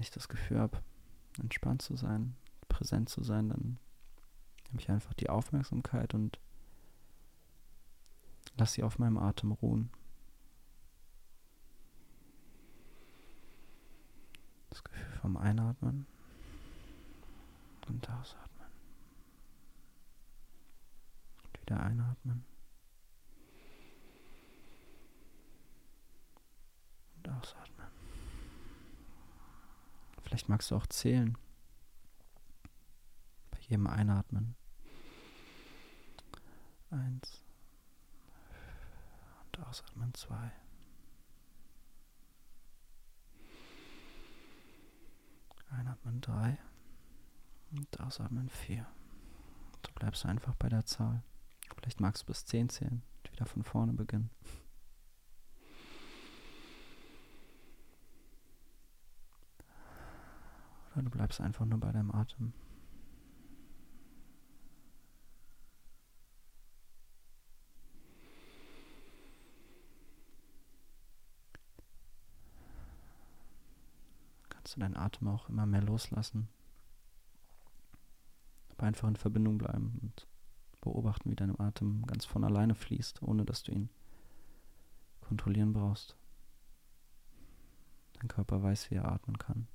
ich 0.03 0.11
das 0.11 0.29
Gefühl 0.29 0.59
habe, 0.59 0.83
entspannt 1.41 1.81
zu 1.81 1.97
sein, 1.97 2.37
präsent 2.69 3.09
zu 3.09 3.23
sein, 3.23 3.49
dann 3.49 3.79
habe 4.69 4.81
ich 4.81 4.91
einfach 4.91 5.15
die 5.15 5.31
Aufmerksamkeit 5.31 6.15
und 6.15 6.39
lasse 8.57 8.75
sie 8.75 8.83
auf 8.83 8.99
meinem 8.99 9.19
Atem 9.19 9.53
ruhen. 9.53 9.91
Das 14.71 14.83
Gefühl 14.85 15.13
vom 15.21 15.37
Einatmen 15.37 16.07
und 17.89 18.09
Ausatmen. 18.09 18.69
Und 21.45 21.61
wieder 21.61 21.83
einatmen. 21.83 22.45
Und 27.17 27.29
ausatmen. 27.29 27.87
Vielleicht 30.23 30.49
magst 30.49 30.71
du 30.71 30.77
auch 30.77 30.87
zählen. 30.87 31.37
Bei 33.51 33.59
jedem 33.61 33.87
Einatmen. 33.87 34.57
Eins. 36.91 37.45
Und 39.55 39.67
ausatmen 39.67 40.15
zwei. 40.15 40.53
Einatmen 45.71 46.21
drei. 46.21 46.59
Und 47.73 48.01
ausatmen 48.01 48.49
vier. 48.49 48.87
Du 49.83 49.93
bleibst 49.93 50.27
einfach 50.27 50.55
bei 50.55 50.69
der 50.69 50.85
Zahl. 50.85 51.23
Vielleicht 51.77 52.01
magst 52.01 52.23
du 52.23 52.27
bis 52.27 52.45
zehn 52.45 52.69
zählen 52.69 53.03
und 53.19 53.33
wieder 53.33 53.47
von 53.47 53.65
vorne 53.65 53.93
beginnen. 53.93 54.31
Oder 60.93 61.03
du 61.03 61.11
bleibst 61.11 61.41
einfach 61.41 61.65
nur 61.65 61.81
bei 61.81 61.91
deinem 61.91 62.11
Atem. 62.15 62.53
Kannst 74.63 74.77
du 74.77 74.81
deinen 74.81 74.97
Atem 74.97 75.27
auch 75.27 75.49
immer 75.49 75.67
mehr 75.67 75.83
loslassen. 75.83 76.49
Aber 78.69 78.87
einfach 78.87 79.09
in 79.09 79.17
Verbindung 79.17 79.59
bleiben 79.59 79.99
und 80.01 80.29
beobachten, 80.81 81.33
wie 81.33 81.35
dein 81.35 81.59
Atem 81.59 82.07
ganz 82.07 82.25
von 82.27 82.45
alleine 82.45 82.77
fließt, 82.77 83.23
ohne 83.25 83.45
dass 83.45 83.65
du 83.65 83.73
ihn 83.73 83.89
kontrollieren 85.21 85.73
brauchst. 85.73 86.17
Dein 88.13 88.29
Körper 88.29 88.63
weiß, 88.63 88.93
wie 88.93 88.95
er 88.95 89.11
atmen 89.11 89.37
kann. 89.37 89.67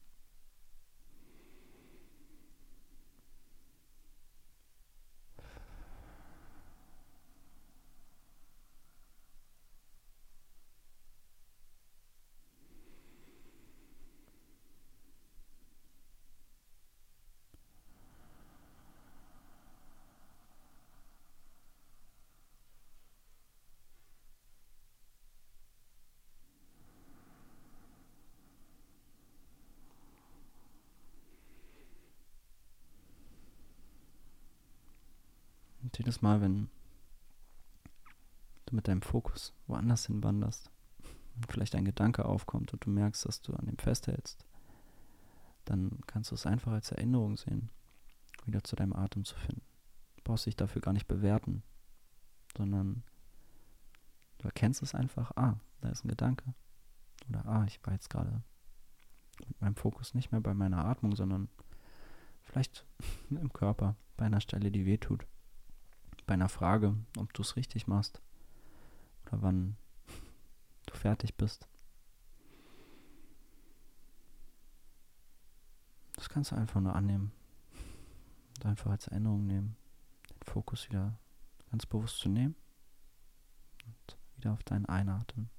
Und 35.88 35.97
jedes 36.08 36.22
Mal, 36.22 36.40
wenn 36.40 36.70
du 38.66 38.76
mit 38.76 38.88
deinem 38.88 39.02
Fokus 39.02 39.54
woanders 39.68 40.06
hinwanderst 40.06 40.72
vielleicht 41.50 41.76
ein 41.76 41.84
Gedanke 41.84 42.24
aufkommt 42.24 42.72
und 42.72 42.86
du 42.86 42.90
merkst, 42.90 43.26
dass 43.26 43.42
du 43.42 43.54
an 43.54 43.66
dem 43.66 43.78
festhältst, 43.78 44.46
dann 45.66 46.00
kannst 46.08 46.32
du 46.32 46.36
es 46.36 46.46
einfach 46.46 46.72
als 46.72 46.92
Erinnerung 46.92 47.36
sehen, 47.36 47.70
wieder 48.46 48.64
zu 48.64 48.78
deinem 48.78 48.94
Atem 48.94 49.26
zu 49.26 49.36
finden. 49.36 49.62
Du 50.16 50.24
brauchst 50.24 50.46
dich 50.46 50.56
dafür 50.56 50.82
gar 50.82 50.94
nicht 50.94 51.10
bewerten, 51.10 51.62
sondern 52.58 53.04
du 54.38 54.46
erkennst 54.46 54.82
es 54.82 54.96
einfach, 54.96 55.34
ah, 55.36 55.60
da 55.82 55.90
ist 55.90 56.06
ein 56.06 56.10
Gedanke. 56.10 56.54
Oder 57.28 57.46
ah, 57.46 57.66
ich 57.66 57.86
war 57.86 57.92
jetzt 57.92 58.10
gerade 58.10 58.42
mit 59.46 59.60
meinem 59.60 59.76
Fokus 59.76 60.14
nicht 60.14 60.32
mehr 60.32 60.42
bei 60.42 60.54
meiner 60.54 60.86
Atmung, 60.86 61.18
sondern 61.18 61.50
vielleicht 62.44 62.86
im 63.30 63.52
Körper, 63.52 63.98
bei 64.16 64.26
einer 64.26 64.40
Stelle, 64.40 64.72
die 64.72 64.86
weh 64.86 64.98
tut. 64.98 65.28
Bei 66.28 66.34
einer 66.34 66.50
Frage, 66.50 66.94
ob 67.18 67.34
du 67.34 67.42
es 67.42 67.56
richtig 67.56 67.88
machst 67.88 68.22
oder 69.26 69.42
wann 69.42 69.78
du 70.86 70.94
fertig 70.94 71.36
bist. 71.36 71.70
Das 76.18 76.28
kannst 76.28 76.52
du 76.52 76.56
einfach 76.56 76.82
nur 76.82 76.94
annehmen 76.94 77.32
und 78.58 78.66
einfach 78.66 78.92
als 78.92 79.08
Erinnerung 79.08 79.48
nehmen, 79.48 79.78
den 80.30 80.44
Fokus 80.44 80.90
wieder 80.90 81.18
ganz 81.72 81.86
bewusst 81.86 82.18
zu 82.20 82.28
nehmen 82.28 82.56
und 83.86 84.18
wieder 84.36 84.52
auf 84.52 84.64
deinen 84.64 84.86
Einatmen. 84.86 85.50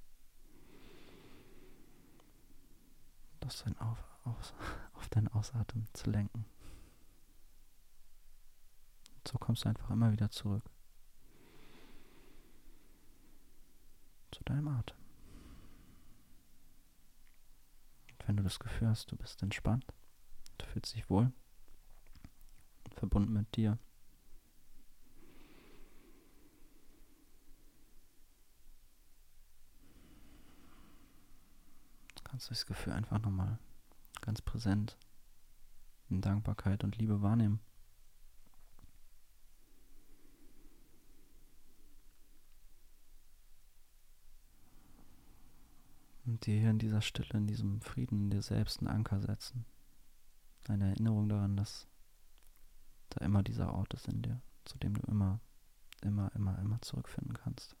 Das 3.39 3.65
auf, 3.79 4.03
auf, 4.23 4.53
auf 4.93 5.09
dein 5.09 5.29
Ausatmen 5.29 5.87
zu 5.93 6.11
lenken. 6.11 6.45
So 9.29 9.37
kommst 9.37 9.63
du 9.63 9.69
einfach 9.69 9.91
immer 9.91 10.11
wieder 10.11 10.31
zurück 10.31 10.63
zu 14.31 14.43
deinem 14.43 14.67
Atem. 14.69 14.97
Und 18.11 18.27
wenn 18.27 18.37
du 18.37 18.41
das 18.41 18.57
Gefühl 18.57 18.87
hast, 18.87 19.11
du 19.11 19.15
bist 19.15 19.43
entspannt, 19.43 19.85
du 20.57 20.65
fühlst 20.65 20.95
dich 20.95 21.11
wohl, 21.11 21.31
verbunden 22.95 23.31
mit 23.31 23.55
dir, 23.55 23.77
kannst 32.23 32.47
du 32.47 32.49
das 32.49 32.65
Gefühl 32.65 32.93
einfach 32.93 33.19
nochmal 33.19 33.59
ganz 34.21 34.41
präsent 34.41 34.97
in 36.09 36.19
Dankbarkeit 36.19 36.83
und 36.83 36.97
Liebe 36.97 37.21
wahrnehmen. 37.21 37.59
Und 46.29 46.45
dir 46.45 46.59
hier 46.59 46.69
in 46.69 46.77
dieser 46.77 47.01
Stille, 47.01 47.33
in 47.33 47.47
diesem 47.47 47.81
Frieden 47.81 48.25
in 48.25 48.29
dir 48.29 48.43
selbst 48.43 48.79
einen 48.79 48.87
Anker 48.87 49.19
setzen. 49.19 49.65
Eine 50.67 50.89
Erinnerung 50.89 51.27
daran, 51.27 51.57
dass 51.57 51.87
da 53.09 53.25
immer 53.25 53.41
dieser 53.41 53.73
Ort 53.73 53.95
ist 53.95 54.07
in 54.07 54.21
dir, 54.21 54.39
zu 54.63 54.77
dem 54.77 54.93
du 54.93 55.01
immer, 55.07 55.39
immer, 56.03 56.31
immer, 56.35 56.59
immer 56.59 56.79
zurückfinden 56.83 57.33
kannst. 57.33 57.75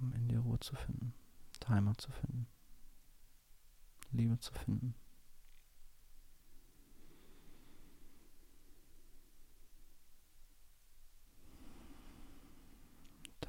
Um 0.00 0.12
in 0.12 0.26
dir 0.26 0.40
Ruhe 0.40 0.58
zu 0.58 0.74
finden, 0.74 1.14
Heimat 1.68 2.00
zu 2.00 2.10
finden, 2.10 2.48
Liebe 4.10 4.40
zu 4.40 4.52
finden. 4.54 4.96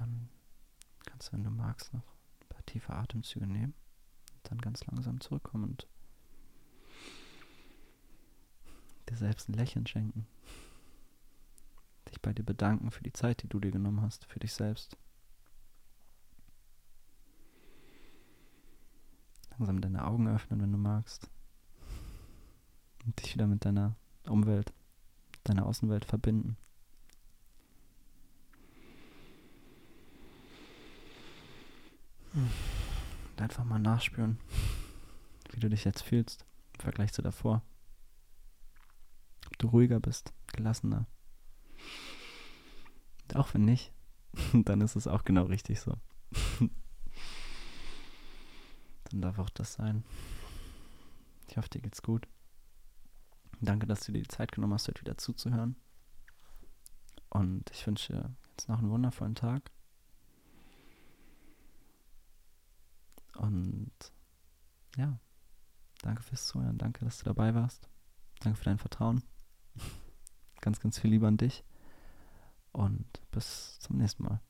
Dann 0.06 0.30
kannst 1.06 1.30
du, 1.30 1.34
wenn 1.34 1.44
du 1.44 1.50
magst, 1.50 1.94
noch 1.94 2.04
ein 2.42 2.48
paar 2.50 2.66
tiefe 2.66 2.94
Atemzüge 2.94 3.48
nehmen 3.48 3.74
und 4.34 4.52
dann 4.52 4.60
ganz 4.60 4.86
langsam 4.86 5.20
zurückkommen 5.20 5.64
und 5.64 5.88
dir 9.10 9.18
selbst 9.18 9.50
ein 9.50 9.54
Lächeln 9.54 9.88
schenken. 9.88 10.28
Dich 12.08 12.22
bei 12.22 12.34
dir 12.34 12.44
bedanken 12.44 12.92
für 12.92 13.02
die 13.02 13.14
Zeit, 13.14 13.42
die 13.42 13.48
du 13.48 13.60
dir 13.60 13.72
genommen 13.72 14.02
hast, 14.02 14.26
für 14.26 14.40
dich 14.40 14.54
selbst. 14.54 14.96
Langsam 19.52 19.82
deine 19.82 20.06
Augen 20.06 20.28
öffnen, 20.28 20.62
wenn 20.62 20.72
du 20.72 20.78
magst. 20.78 21.30
Und 23.06 23.20
dich 23.22 23.34
wieder 23.34 23.48
mit 23.48 23.66
deiner 23.66 23.96
Umwelt, 24.28 24.72
deiner 25.44 25.66
Außenwelt 25.66 26.06
verbinden. 26.06 26.58
Einfach 33.46 33.64
mal 33.64 33.78
nachspüren, 33.78 34.40
wie 35.52 35.60
du 35.60 35.70
dich 35.70 35.86
jetzt 35.86 36.02
fühlst 36.02 36.48
im 36.74 36.80
Vergleich 36.80 37.14
zu 37.14 37.22
davor. 37.22 37.62
Ob 39.46 39.58
du 39.60 39.68
ruhiger 39.68 40.00
bist, 40.00 40.34
gelassener. 40.48 41.06
Und 43.22 43.36
auch 43.36 43.54
wenn 43.54 43.64
nicht, 43.64 43.94
dann 44.54 44.82
ist 44.82 44.96
es 44.96 45.06
auch 45.06 45.24
genau 45.24 45.44
richtig 45.44 45.80
so. 45.80 45.96
dann 49.12 49.22
darf 49.22 49.38
auch 49.38 49.52
das 49.52 49.74
sein. 49.74 50.04
Ich 51.48 51.58
hoffe, 51.58 51.70
dir 51.70 51.82
geht's 51.82 52.02
gut. 52.02 52.28
Danke, 53.62 53.86
dass 53.86 54.02
du 54.02 54.12
dir 54.12 54.24
die 54.24 54.28
Zeit 54.28 54.52
genommen 54.52 54.74
hast, 54.74 54.88
heute 54.88 55.02
wieder 55.02 55.20
zuzuhören. 55.20 55.76
Und 57.30 57.70
ich 57.70 57.86
wünsche 57.86 58.14
dir 58.14 58.36
jetzt 58.50 58.68
noch 58.70 58.80
einen 58.80 58.90
wundervollen 58.90 59.36
Tag. 59.36 59.70
Und 63.46 63.92
ja, 64.98 65.20
danke 66.02 66.24
fürs 66.24 66.48
Zuhören. 66.48 66.78
Danke, 66.78 67.06
dass 67.06 67.20
du 67.20 67.26
dabei 67.26 67.54
warst. 67.54 67.88
Danke 68.40 68.58
für 68.58 68.66
dein 68.66 68.80
Vertrauen. 68.80 69.24
ganz, 70.62 70.80
ganz 70.80 71.00
viel 71.00 71.12
Liebe 71.12 71.28
an 71.28 71.38
dich. 71.38 71.64
Und 72.72 73.06
bis 73.32 73.80
zum 73.80 73.98
nächsten 73.98 74.24
Mal. 74.24 74.42